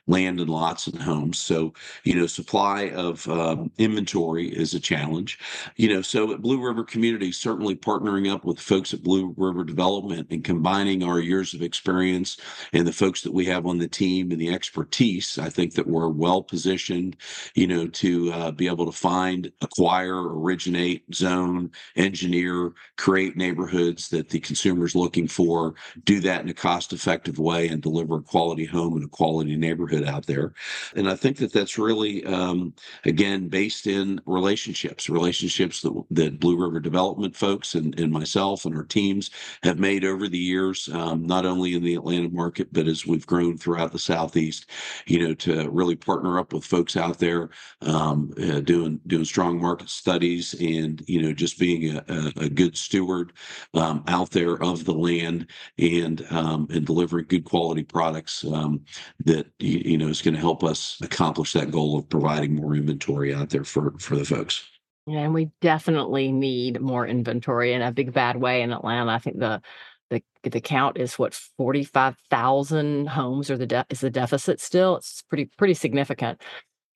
land 0.06 0.40
and 0.40 0.50
lots 0.50 0.86
and 0.86 1.00
homes. 1.00 1.38
So, 1.38 1.74
you 2.04 2.14
know, 2.14 2.26
supply 2.26 2.90
of 2.90 3.28
um, 3.28 3.70
inventory 3.78 4.48
is 4.48 4.74
a 4.74 4.80
challenge. 4.80 5.38
You 5.76 5.88
know, 5.88 6.02
so 6.02 6.32
at 6.32 6.42
Blue 6.42 6.64
River 6.64 6.84
Community, 6.84 7.32
certainly 7.32 7.76
partnering 7.76 8.32
up 8.32 8.44
with 8.44 8.60
folks 8.60 8.94
at 8.94 9.02
Blue 9.02 9.34
River 9.36 9.64
Development 9.64 10.26
and 10.30 10.42
combining 10.42 11.02
our 11.02 11.20
years 11.20 11.54
of 11.54 11.62
experience 11.62 12.38
and 12.72 12.86
the 12.86 12.92
folks 12.92 13.22
that 13.22 13.32
we 13.32 13.44
have 13.46 13.66
on 13.66 13.78
the 13.78 13.88
team 13.88 14.30
and 14.30 14.40
the 14.40 14.52
expertise, 14.52 15.38
I 15.38 15.48
think 15.50 15.74
that 15.74 15.86
we're 15.86 16.08
well 16.08 16.42
positioned, 16.42 17.16
you 17.54 17.66
know, 17.66 17.86
to 17.88 18.32
uh, 18.32 18.50
be 18.50 18.66
able 18.66 18.86
to 18.86 18.92
find, 18.92 19.50
acquire, 19.60 20.38
originate, 20.38 21.02
zone, 21.14 21.70
engineer, 21.96 22.72
create 22.96 23.36
neighborhoods 23.36 24.08
that 24.10 24.28
the 24.28 24.40
consumer 24.40 24.86
is 24.86 24.94
looking 24.94 25.28
for, 25.28 25.74
do 26.04 26.20
that 26.20 26.42
in 26.42 26.48
a 26.48 26.54
cost 26.54 26.92
effective 26.92 27.38
way, 27.38 27.68
and 27.68 27.82
deliver 27.82 28.16
a 28.16 28.22
quality 28.22 28.64
home 28.64 28.94
and 28.94 29.04
a 29.04 29.08
quality 29.08 29.47
neighborhood 29.56 30.04
out 30.04 30.26
there. 30.26 30.52
And 30.96 31.08
I 31.08 31.14
think 31.14 31.36
that 31.38 31.52
that's 31.52 31.78
really, 31.78 32.24
um, 32.24 32.74
again, 33.04 33.48
based 33.48 33.86
in 33.86 34.20
relationships, 34.26 35.08
relationships 35.08 35.80
that, 35.82 36.04
that 36.10 36.40
Blue 36.40 36.56
River 36.56 36.80
Development 36.80 37.34
folks 37.34 37.74
and, 37.74 37.98
and 37.98 38.12
myself 38.12 38.64
and 38.64 38.74
our 38.74 38.84
teams 38.84 39.30
have 39.62 39.78
made 39.78 40.04
over 40.04 40.28
the 40.28 40.38
years, 40.38 40.88
um, 40.92 41.26
not 41.26 41.46
only 41.46 41.74
in 41.74 41.82
the 41.82 41.94
Atlanta 41.94 42.28
market, 42.28 42.72
but 42.72 42.86
as 42.86 43.06
we've 43.06 43.26
grown 43.26 43.56
throughout 43.56 43.92
the 43.92 43.98
Southeast, 43.98 44.70
you 45.06 45.26
know, 45.26 45.34
to 45.34 45.68
really 45.70 45.96
partner 45.96 46.38
up 46.38 46.52
with 46.52 46.64
folks 46.64 46.96
out 46.96 47.18
there 47.18 47.50
um, 47.82 48.32
uh, 48.42 48.60
doing 48.60 49.00
doing 49.06 49.24
strong 49.24 49.60
market 49.60 49.88
studies 49.88 50.54
and, 50.60 51.02
you 51.06 51.22
know, 51.22 51.32
just 51.32 51.58
being 51.58 51.96
a, 51.96 52.04
a, 52.08 52.44
a 52.44 52.48
good 52.48 52.76
steward 52.76 53.32
um, 53.74 54.02
out 54.08 54.30
there 54.30 54.62
of 54.62 54.84
the 54.84 54.94
land 54.94 55.46
and 55.78 56.26
um, 56.30 56.66
and 56.70 56.86
delivering 56.86 57.26
good 57.28 57.44
quality 57.44 57.82
products 57.82 58.44
um, 58.52 58.80
that 59.28 59.46
you 59.58 59.96
know 59.96 60.08
is 60.08 60.20
going 60.22 60.34
to 60.34 60.40
help 60.40 60.64
us 60.64 60.98
accomplish 61.02 61.52
that 61.52 61.70
goal 61.70 61.98
of 61.98 62.08
providing 62.08 62.54
more 62.54 62.74
inventory 62.74 63.34
out 63.34 63.50
there 63.50 63.64
for 63.64 63.94
for 63.98 64.16
the 64.16 64.24
folks. 64.24 64.66
Yeah, 65.06 65.20
and 65.20 65.32
we 65.32 65.50
definitely 65.60 66.32
need 66.32 66.80
more 66.80 67.06
inventory 67.06 67.72
in 67.72 67.80
a 67.80 67.92
big 67.92 68.12
bad 68.12 68.36
way 68.36 68.60
in 68.62 68.72
Atlanta. 68.72 69.12
I 69.12 69.18
think 69.18 69.38
the 69.38 69.62
the 70.10 70.22
the 70.42 70.60
count 70.60 70.98
is 70.98 71.18
what 71.18 71.34
forty 71.56 71.84
five 71.84 72.16
thousand 72.30 73.08
homes 73.08 73.50
or 73.50 73.56
the 73.56 73.66
de- 73.66 73.86
is 73.90 74.00
the 74.00 74.10
deficit 74.10 74.60
still. 74.60 74.96
It's 74.96 75.22
pretty 75.22 75.46
pretty 75.56 75.74
significant. 75.74 76.42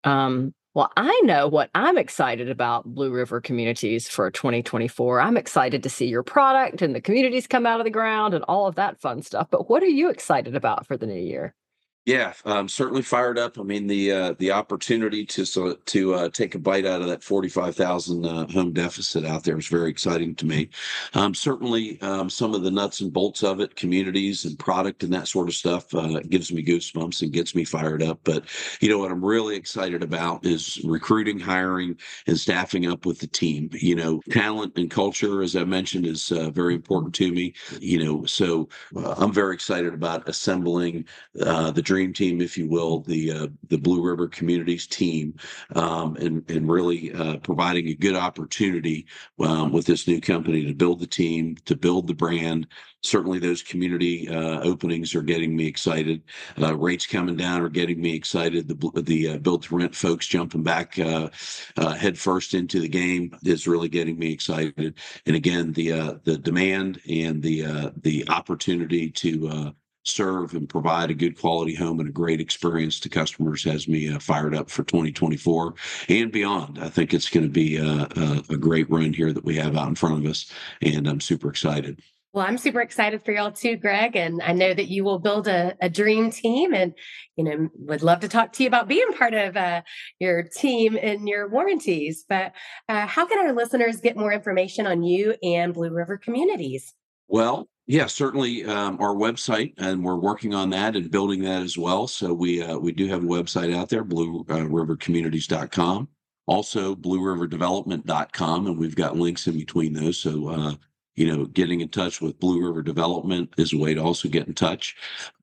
Um, 0.04 0.54
Well, 0.74 0.90
I 0.96 1.20
know 1.24 1.48
what 1.48 1.70
I'm 1.74 1.98
excited 1.98 2.48
about 2.48 2.86
Blue 2.86 3.10
River 3.12 3.40
Communities 3.42 4.08
for 4.08 4.30
2024. 4.30 5.20
I'm 5.20 5.36
excited 5.36 5.82
to 5.82 5.90
see 5.90 6.06
your 6.06 6.22
product 6.22 6.80
and 6.82 6.94
the 6.94 7.00
communities 7.00 7.46
come 7.46 7.66
out 7.66 7.80
of 7.80 7.84
the 7.84 7.90
ground 7.90 8.32
and 8.34 8.42
all 8.48 8.66
of 8.66 8.76
that 8.76 8.98
fun 9.00 9.22
stuff. 9.22 9.48
But 9.50 9.68
what 9.68 9.82
are 9.82 9.86
you 9.86 10.08
excited 10.08 10.56
about 10.56 10.86
for 10.86 10.96
the 10.96 11.06
new 11.06 11.20
year? 11.20 11.54
Yeah, 12.04 12.32
um, 12.44 12.68
certainly 12.68 13.02
fired 13.02 13.38
up. 13.38 13.60
I 13.60 13.62
mean, 13.62 13.86
the 13.86 14.10
uh, 14.10 14.34
the 14.40 14.50
opportunity 14.50 15.24
to 15.26 15.44
so, 15.44 15.74
to 15.74 16.14
uh, 16.14 16.28
take 16.30 16.56
a 16.56 16.58
bite 16.58 16.84
out 16.84 17.00
of 17.00 17.06
that 17.06 17.22
forty 17.22 17.48
five 17.48 17.76
thousand 17.76 18.26
uh, 18.26 18.48
home 18.48 18.72
deficit 18.72 19.24
out 19.24 19.44
there 19.44 19.56
is 19.56 19.68
very 19.68 19.88
exciting 19.88 20.34
to 20.36 20.46
me. 20.46 20.68
Um, 21.14 21.32
certainly, 21.32 22.00
um, 22.02 22.28
some 22.28 22.54
of 22.54 22.64
the 22.64 22.72
nuts 22.72 23.02
and 23.02 23.12
bolts 23.12 23.44
of 23.44 23.60
it, 23.60 23.76
communities 23.76 24.44
and 24.44 24.58
product 24.58 25.04
and 25.04 25.12
that 25.12 25.28
sort 25.28 25.46
of 25.46 25.54
stuff, 25.54 25.94
uh, 25.94 26.18
gives 26.28 26.52
me 26.52 26.64
goosebumps 26.64 27.22
and 27.22 27.32
gets 27.32 27.54
me 27.54 27.62
fired 27.62 28.02
up. 28.02 28.18
But 28.24 28.46
you 28.80 28.88
know 28.88 28.98
what 28.98 29.12
I'm 29.12 29.24
really 29.24 29.54
excited 29.54 30.02
about 30.02 30.44
is 30.44 30.80
recruiting, 30.82 31.38
hiring, 31.38 31.96
and 32.26 32.36
staffing 32.36 32.88
up 32.88 33.06
with 33.06 33.20
the 33.20 33.28
team. 33.28 33.70
You 33.74 33.94
know, 33.94 34.20
talent 34.28 34.76
and 34.76 34.90
culture, 34.90 35.40
as 35.40 35.54
I 35.54 35.62
mentioned, 35.62 36.06
is 36.06 36.32
uh, 36.32 36.50
very 36.50 36.74
important 36.74 37.14
to 37.14 37.30
me. 37.30 37.54
You 37.78 38.04
know, 38.04 38.24
so 38.24 38.68
uh, 38.96 39.14
I'm 39.18 39.32
very 39.32 39.54
excited 39.54 39.94
about 39.94 40.28
assembling 40.28 41.04
the 41.34 41.82
dream 41.92 42.14
team, 42.14 42.40
if 42.40 42.56
you 42.56 42.66
will, 42.66 43.00
the 43.00 43.30
uh, 43.30 43.46
the 43.68 43.76
Blue 43.76 44.00
River 44.02 44.26
Communities 44.26 44.86
team, 44.86 45.34
um, 45.74 46.16
and 46.16 46.42
and 46.50 46.66
really 46.66 47.12
uh, 47.12 47.36
providing 47.38 47.88
a 47.88 47.94
good 47.94 48.16
opportunity 48.16 49.04
um, 49.40 49.72
with 49.72 49.84
this 49.84 50.08
new 50.08 50.18
company 50.18 50.64
to 50.64 50.72
build 50.72 51.00
the 51.00 51.06
team, 51.06 51.54
to 51.66 51.76
build 51.76 52.06
the 52.06 52.14
brand. 52.14 52.66
Certainly, 53.02 53.40
those 53.40 53.62
community 53.62 54.26
uh, 54.26 54.60
openings 54.62 55.14
are 55.14 55.20
getting 55.20 55.54
me 55.54 55.66
excited. 55.66 56.22
Uh, 56.58 56.74
rates 56.74 57.06
coming 57.06 57.36
down 57.36 57.60
are 57.60 57.68
getting 57.68 58.00
me 58.00 58.14
excited. 58.14 58.68
The 58.68 59.02
the 59.02 59.28
uh, 59.28 59.36
build 59.36 59.64
to 59.64 59.76
rent 59.76 59.94
folks 59.94 60.26
jumping 60.26 60.62
back 60.62 60.98
uh, 60.98 61.28
head 61.76 62.16
first 62.16 62.54
into 62.54 62.80
the 62.80 62.88
game 62.88 63.36
is 63.44 63.68
really 63.68 63.90
getting 63.90 64.18
me 64.18 64.32
excited. 64.32 64.94
And 65.26 65.36
again, 65.36 65.74
the 65.74 66.20
the 66.24 66.38
demand 66.38 67.02
and 67.06 67.42
the 67.42 67.92
the 68.00 68.26
opportunity 68.30 69.10
to 69.10 69.74
serve 70.04 70.54
and 70.54 70.68
provide 70.68 71.10
a 71.10 71.14
good 71.14 71.38
quality 71.38 71.74
home 71.74 72.00
and 72.00 72.08
a 72.08 72.12
great 72.12 72.40
experience 72.40 72.98
to 73.00 73.08
customers 73.08 73.64
has 73.64 73.86
me 73.86 74.12
uh, 74.12 74.18
fired 74.18 74.54
up 74.54 74.68
for 74.70 74.82
2024 74.84 75.74
and 76.08 76.32
beyond. 76.32 76.78
I 76.78 76.88
think 76.88 77.14
it's 77.14 77.30
going 77.30 77.46
to 77.46 77.52
be 77.52 77.76
a, 77.76 78.08
a, 78.16 78.42
a, 78.50 78.56
great 78.56 78.90
run 78.90 79.12
here 79.12 79.32
that 79.32 79.44
we 79.44 79.56
have 79.56 79.76
out 79.76 79.88
in 79.88 79.94
front 79.94 80.24
of 80.24 80.30
us, 80.30 80.52
and 80.80 81.06
I'm 81.06 81.20
super 81.20 81.48
excited. 81.48 82.00
Well, 82.34 82.46
I'm 82.46 82.56
super 82.56 82.80
excited 82.80 83.22
for 83.22 83.32
y'all 83.32 83.52
too, 83.52 83.76
Greg, 83.76 84.16
and 84.16 84.40
I 84.42 84.52
know 84.52 84.72
that 84.72 84.88
you 84.88 85.04
will 85.04 85.18
build 85.18 85.48
a, 85.48 85.76
a 85.82 85.90
dream 85.90 86.30
team, 86.30 86.72
and 86.72 86.94
you 87.36 87.44
know 87.44 87.68
would 87.74 88.02
love 88.02 88.20
to 88.20 88.28
talk 88.28 88.54
to 88.54 88.62
you 88.62 88.68
about 88.68 88.88
being 88.88 89.12
part 89.12 89.34
of 89.34 89.54
uh, 89.54 89.82
your 90.18 90.42
team 90.42 90.98
and 91.00 91.28
your 91.28 91.48
warranties. 91.50 92.24
But 92.26 92.54
uh, 92.88 93.06
how 93.06 93.26
can 93.26 93.46
our 93.46 93.52
listeners 93.52 94.00
get 94.00 94.16
more 94.16 94.32
information 94.32 94.86
on 94.86 95.02
you 95.02 95.34
and 95.42 95.74
Blue 95.74 95.90
River 95.90 96.16
Communities? 96.16 96.94
Well, 97.28 97.68
yeah, 97.92 98.06
certainly 98.06 98.64
um, 98.64 98.98
our 99.00 99.14
website, 99.14 99.74
and 99.76 100.02
we're 100.02 100.16
working 100.16 100.54
on 100.54 100.70
that 100.70 100.96
and 100.96 101.10
building 101.10 101.42
that 101.42 101.60
as 101.62 101.76
well. 101.76 102.06
So 102.06 102.32
we 102.32 102.62
uh, 102.62 102.78
we 102.78 102.90
do 102.90 103.06
have 103.08 103.22
a 103.22 103.26
website 103.26 103.76
out 103.76 103.90
there, 103.90 104.02
Blue 104.02 104.46
uh, 104.48 106.04
also 106.46 106.94
BlueRiverDevelopment.com, 106.96 108.66
and 108.66 108.78
we've 108.78 108.96
got 108.96 109.18
links 109.18 109.46
in 109.46 109.58
between 109.58 109.92
those. 109.92 110.18
So 110.18 110.48
uh, 110.48 110.74
you 111.16 111.26
know, 111.26 111.44
getting 111.44 111.82
in 111.82 111.90
touch 111.90 112.22
with 112.22 112.40
Blue 112.40 112.66
River 112.66 112.82
Development 112.82 113.52
is 113.58 113.74
a 113.74 113.78
way 113.78 113.92
to 113.92 114.02
also 114.02 114.26
get 114.30 114.48
in 114.48 114.54
touch. 114.54 114.96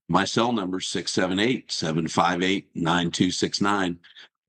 My 0.08 0.26
cell 0.26 0.52
number 0.52 0.80
is 0.80 0.88
678 0.88 1.72
758 1.72 2.68
9269 2.74 4.00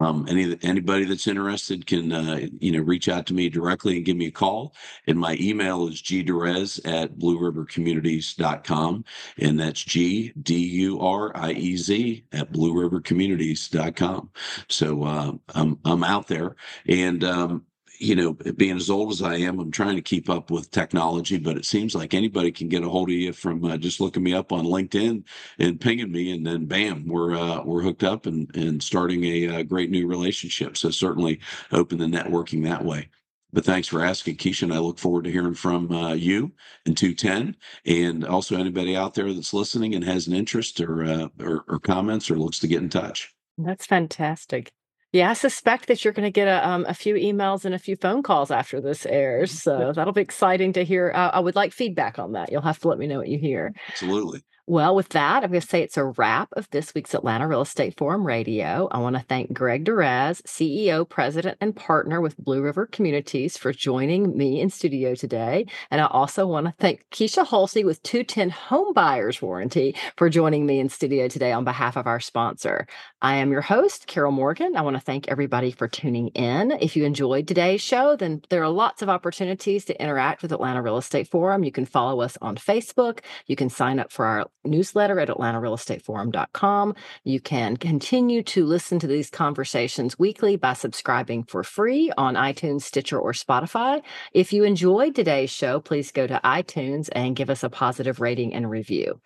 um, 0.01 0.27
any 0.29 0.57
anybody 0.63 1.05
that's 1.05 1.27
interested 1.27 1.87
can 1.87 2.13
uh, 2.13 2.41
you 2.59 2.73
know 2.73 2.81
reach 2.81 3.09
out 3.09 3.27
to 3.27 3.35
me 3.35 3.49
directly 3.49 3.97
and 3.97 4.05
give 4.05 4.17
me 4.17 4.27
a 4.27 4.33
call. 4.33 4.75
And 5.07 5.19
my 5.19 5.37
email 5.41 5.87
is 5.89 6.03
gduriez 6.03 6.81
at 6.87 7.19
bluerivercommunities.com. 7.19 9.05
And 9.39 9.61
that's 9.61 9.85
G 9.85 10.33
D 10.43 10.57
U 10.57 11.01
R 11.01 11.37
I 11.37 11.53
E 11.53 11.77
Z 11.77 12.25
at 12.33 12.53
bluerivercommunities.com. 12.53 14.31
So 14.69 15.05
uh, 15.05 15.33
I'm 15.55 15.79
I'm 15.85 16.05
out 16.05 16.29
there. 16.29 16.57
And 16.89 17.23
um, 17.25 17.67
you 18.01 18.17
know, 18.17 18.33
being 18.33 18.77
as 18.77 18.89
old 18.89 19.13
as 19.13 19.21
I 19.21 19.37
am, 19.37 19.61
I'm 19.61 19.71
trying 19.71 19.97
to 19.97 20.03
keep 20.03 20.31
up 20.31 20.51
with 20.51 20.71
technology, 20.71 21.37
but 21.37 21.59
it 21.59 21.67
seems 21.67 21.95
like 21.95 22.15
anybody 22.15 22.51
can 22.51 22.69
get 22.69 22.83
a 22.83 22.89
hold 22.89 23.11
of 23.11 23.15
you 23.15 23.33
from 23.35 23.63
uh, 23.63 23.77
just 23.77 24.01
looking 24.01 24.23
me 24.23 24.33
up 24.33 24.53
on 24.53 24.65
LinkedIn 24.65 25.23
and 25.59 25.81
pinging 25.81 26.11
me, 26.11 26.33
and 26.33 26.47
then 26.47 26.65
bam, 26.65 27.07
we're 27.07 27.37
uh, 27.37 27.63
we're 27.63 27.83
hooked 27.83 28.03
up 28.03 28.25
and 28.25 28.55
and 28.57 28.83
starting 28.83 29.25
a, 29.25 29.49
uh, 29.49 29.63
great 29.63 29.91
new 29.91 30.07
relationship. 30.07 30.79
So 30.79 30.91
certainly 30.91 31.41
open 31.73 31.99
the 31.99 32.07
networking 32.07 32.65
that 32.65 32.85
way. 32.85 33.11
But 33.53 33.65
thanks 33.65 33.89
for 33.89 34.03
asking, 34.03 34.37
Keisha, 34.37 34.63
and 34.63 34.73
I 34.73 34.79
look 34.79 34.99
forward 34.99 35.25
to 35.25 35.31
hearing 35.31 35.55
from 35.55 35.91
uh, 35.93 36.15
you 36.15 36.53
in 36.87 36.95
210, 36.95 37.57
and 37.85 38.25
also 38.25 38.57
anybody 38.57 38.97
out 38.97 39.15
there 39.15 39.33
that's 39.33 39.53
listening 39.53 39.95
and 39.95 40.05
has 40.05 40.27
an 40.27 40.35
interest 40.35 40.81
or, 40.81 41.05
uh, 41.05 41.29
or, 41.41 41.65
or 41.69 41.81
comments 41.81 42.31
or 42.31 42.37
looks 42.37 42.61
to 42.61 42.69
get 42.69 42.81
in 42.81 42.89
touch. 42.89 43.35
That's 43.59 43.87
fantastic. 43.87 44.71
Yeah, 45.13 45.31
I 45.31 45.33
suspect 45.33 45.89
that 45.89 46.05
you're 46.05 46.13
going 46.13 46.27
to 46.27 46.31
get 46.31 46.47
a, 46.47 46.67
um, 46.67 46.87
a 46.89 46.95
few 46.95 47.15
emails 47.15 47.65
and 47.65 47.75
a 47.75 47.79
few 47.79 47.97
phone 47.97 48.23
calls 48.23 48.51
after 48.51 48.81
this 48.81 49.07
airs. 49.07 49.51
So 49.61 49.93
that'll 49.95 50.13
be 50.13 50.21
exciting 50.21 50.73
to 50.75 50.85
hear. 50.85 51.13
Uh, 51.15 51.31
I 51.33 51.41
would 51.41 51.57
like 51.57 51.73
feedback 51.73 52.19
on 52.19 52.33
that. 52.33 52.51
You'll 52.51 52.63
have 52.63 52.79
to 52.81 52.89
let 52.89 52.99
me 52.99 53.07
know 53.07 53.19
what 53.19 53.29
you 53.29 53.39
hear. 53.39 53.73
Absolutely. 53.89 54.43
Well, 54.71 54.95
with 54.95 55.09
that, 55.09 55.43
I'm 55.43 55.51
going 55.51 55.61
to 55.61 55.67
say 55.67 55.83
it's 55.83 55.97
a 55.97 56.05
wrap 56.05 56.51
of 56.53 56.71
this 56.71 56.95
week's 56.95 57.13
Atlanta 57.13 57.49
Real 57.49 57.63
Estate 57.63 57.97
Forum 57.97 58.25
Radio. 58.25 58.87
I 58.93 58.99
want 58.99 59.17
to 59.17 59.23
thank 59.23 59.53
Greg 59.53 59.85
Duriez, 59.85 60.43
CEO, 60.43 61.09
President, 61.09 61.59
and 61.61 61.75
Partner 61.75 62.21
with 62.21 62.37
Blue 62.37 62.63
River 62.63 62.87
Communities, 62.87 63.57
for 63.57 63.73
joining 63.73 64.37
me 64.39 64.61
in 64.61 64.71
studio 64.71 65.17
today. 65.17 65.67
And 65.91 66.01
I 66.01 66.07
also 66.07 66.47
want 66.47 66.69
to 66.69 66.75
thank 66.79 67.05
Keisha 67.11 67.45
Hulsey 67.45 67.85
with 67.85 68.01
210 68.05 68.51
Home 68.51 68.95
Buyers 68.95 69.43
Warranty 69.43 69.97
for 70.17 70.31
joining 70.31 70.67
me 70.67 70.79
in 70.79 70.89
studio 70.89 71.27
today 71.27 71.51
on 71.51 71.65
behalf 71.65 71.97
of 71.97 72.07
our 72.07 72.21
sponsor. 72.21 72.87
I 73.23 73.39
am 73.39 73.51
your 73.51 73.63
host, 73.63 74.07
Carol 74.07 74.31
Morgan. 74.31 74.77
I 74.77 74.83
want 74.83 74.95
to 74.95 75.03
thank 75.03 75.27
everybody 75.27 75.73
for 75.73 75.89
tuning 75.89 76.29
in. 76.29 76.71
If 76.81 76.95
you 76.95 77.05
enjoyed 77.05 77.49
today's 77.49 77.81
show, 77.81 78.15
then 78.15 78.43
there 78.51 78.63
are 78.63 78.71
lots 78.71 79.03
of 79.03 79.09
opportunities 79.09 79.85
to 79.87 80.01
interact 80.01 80.43
with 80.43 80.53
Atlanta 80.53 80.81
Real 80.81 80.99
Estate 80.99 81.27
Forum. 81.27 81.65
You 81.65 81.73
can 81.73 81.87
follow 81.87 82.21
us 82.21 82.39
on 82.41 82.55
Facebook. 82.55 83.19
You 83.49 83.57
can 83.57 83.69
sign 83.69 83.99
up 83.99 84.13
for 84.13 84.27
our 84.27 84.47
newsletter 84.65 85.19
at 85.21 85.29
atlantarealestateforum.com. 85.29 86.95
You 87.25 87.41
can 87.41 87.77
continue 87.77 88.43
to 88.45 88.65
listen 88.65 88.99
to 88.99 89.07
these 89.07 89.31
conversations 89.31 90.19
weekly 90.19 90.57
by 90.57 90.75
subscribing 90.75 91.45
for 91.45 91.65
free 91.65 92.13
on 92.17 92.35
iTunes, 92.35 92.83
Stitcher, 92.83 93.19
or 93.19 93.33
Spotify. 93.33 94.03
If 94.33 94.53
you 94.53 94.65
enjoyed 94.65 95.15
today's 95.15 95.51
show, 95.51 95.81
please 95.81 96.13
go 96.13 96.27
to 96.27 96.41
iTunes 96.45 97.09
and 97.13 97.37
give 97.37 97.51
us 97.51 97.63
a 97.63 97.71
positive 97.71 98.21
rating 98.21 98.55
and 98.55 98.71
review. 98.71 99.21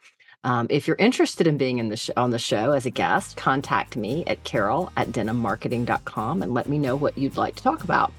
Um, 0.44 0.66
if 0.68 0.86
you're 0.86 0.96
interested 0.96 1.46
in 1.46 1.56
being 1.56 1.78
in 1.78 1.88
the 1.88 1.96
sh- 1.96 2.10
on 2.16 2.30
the 2.30 2.38
show 2.38 2.72
as 2.72 2.84
a 2.84 2.90
guest, 2.90 3.36
contact 3.36 3.96
me 3.96 4.24
at 4.26 4.44
carol 4.44 4.92
at 4.96 5.08
denimmarketing.com 5.08 6.42
and 6.42 6.52
let 6.52 6.68
me 6.68 6.78
know 6.78 6.96
what 6.96 7.16
you'd 7.16 7.38
like 7.38 7.56
to 7.56 7.62
talk 7.62 7.82
about. 7.82 8.12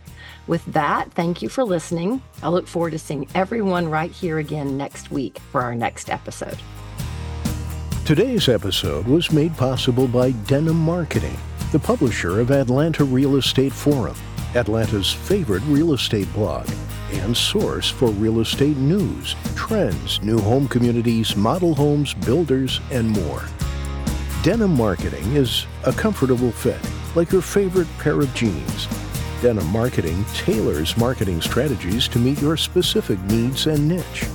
With 0.48 0.66
that, 0.66 1.12
thank 1.14 1.44
you 1.44 1.50
for 1.50 1.64
listening. 1.64 2.22
I 2.42 2.50
look 2.50 2.68
forward 2.68 2.92
to 2.92 3.00
seeing 3.00 3.28
everyone 3.36 3.90
right 3.90 4.12
here 4.12 4.40
again 4.40 4.76
next 4.76 5.12
week 5.12 5.40
for 5.52 5.62
our 5.62 5.76
next 5.76 6.10
episode. 6.10 6.58
Today's 8.06 8.50
episode 8.50 9.08
was 9.08 9.32
made 9.32 9.58
possible 9.58 10.08
by 10.08 10.30
Denim 10.46 10.76
Marketing, 10.76 11.36
the 11.72 11.80
publisher 11.80 12.40
of 12.40 12.52
Atlanta 12.52 13.04
Real 13.04 13.38
Estate 13.38 13.74
Forum, 13.74 14.16
Atlanta's 14.54 15.12
favorite 15.12 15.64
real 15.64 15.94
estate 15.94 16.32
blog 16.32 16.70
and 17.14 17.36
source 17.36 17.90
for 17.90 18.12
real 18.12 18.42
estate 18.42 18.78
news, 18.78 19.36
trends, 19.56 20.22
new 20.22 20.38
home 20.38 20.68
communities, 20.68 21.36
model 21.36 21.74
homes, 21.74 22.14
builders, 22.14 22.80
and 22.92 23.10
more. 23.10 23.44
Denim 24.44 24.78
Marketing 24.78 25.36
is 25.36 25.66
a 25.88 25.92
comfortable 25.92 26.52
fit, 26.52 26.78
like 27.16 27.32
your 27.32 27.42
favorite 27.42 27.88
pair 27.98 28.22
of 28.22 28.32
jeans. 28.36 28.88
Denim 29.42 29.66
Marketing 29.72 30.24
tailors 30.36 30.96
marketing 30.96 31.42
strategies 31.42 32.08
to 32.10 32.20
meet 32.20 32.40
your 32.40 32.56
specific 32.56 33.20
needs 33.22 33.66
and 33.66 33.88
niche. 33.88 34.26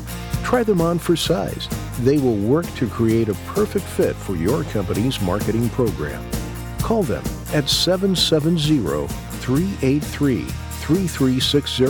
Try 0.42 0.62
them 0.62 0.81
on 0.81 0.98
for 0.98 1.16
size. 1.16 1.68
They 2.00 2.18
will 2.18 2.37
work 2.37 2.66
to 2.76 2.88
create 2.88 3.29
a 3.29 3.35
perfect 3.46 3.85
fit 3.85 4.16
for 4.16 4.37
your 4.37 4.64
company's 4.64 5.20
marketing 5.20 5.68
program. 5.70 6.24
Call 6.81 7.03
them 7.03 7.24
at 7.53 7.68
770 7.68 9.07
383 9.40 10.44
3360 10.44 11.85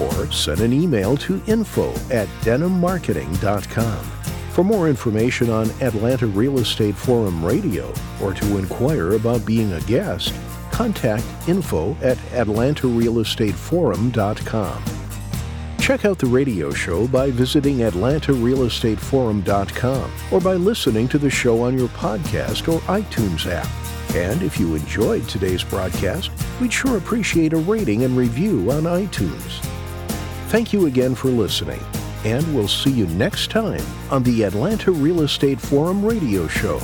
or 0.00 0.32
send 0.32 0.60
an 0.60 0.72
email 0.72 1.16
to 1.18 1.42
info 1.46 1.92
at 2.10 2.26
denimmarketing.com. 2.42 4.04
For 4.52 4.64
more 4.64 4.88
information 4.88 5.50
on 5.50 5.70
Atlanta 5.80 6.26
Real 6.26 6.58
Estate 6.58 6.94
Forum 6.94 7.44
Radio 7.44 7.92
or 8.20 8.34
to 8.34 8.58
inquire 8.58 9.14
about 9.14 9.46
being 9.46 9.72
a 9.72 9.80
guest, 9.82 10.34
contact 10.70 11.24
info 11.48 11.96
at 12.02 12.18
atlantarealestateforum.com. 12.32 14.91
Check 15.82 16.04
out 16.04 16.18
the 16.20 16.26
radio 16.26 16.72
show 16.72 17.08
by 17.08 17.32
visiting 17.32 17.78
atlantarealestateforum.com 17.78 20.12
or 20.30 20.40
by 20.40 20.54
listening 20.54 21.08
to 21.08 21.18
the 21.18 21.28
show 21.28 21.60
on 21.60 21.76
your 21.76 21.88
podcast 21.88 22.72
or 22.72 22.78
iTunes 22.82 23.50
app. 23.50 23.66
And 24.14 24.44
if 24.44 24.60
you 24.60 24.76
enjoyed 24.76 25.28
today's 25.28 25.64
broadcast, 25.64 26.30
we'd 26.60 26.72
sure 26.72 26.98
appreciate 26.98 27.52
a 27.52 27.56
rating 27.56 28.04
and 28.04 28.16
review 28.16 28.70
on 28.70 28.84
iTunes. 28.84 29.58
Thank 30.50 30.72
you 30.72 30.86
again 30.86 31.16
for 31.16 31.30
listening, 31.30 31.80
and 32.24 32.54
we'll 32.54 32.68
see 32.68 32.92
you 32.92 33.08
next 33.08 33.50
time 33.50 33.84
on 34.08 34.22
the 34.22 34.44
Atlanta 34.44 34.92
Real 34.92 35.22
Estate 35.22 35.60
Forum 35.60 36.06
radio 36.06 36.46
show. 36.46 36.80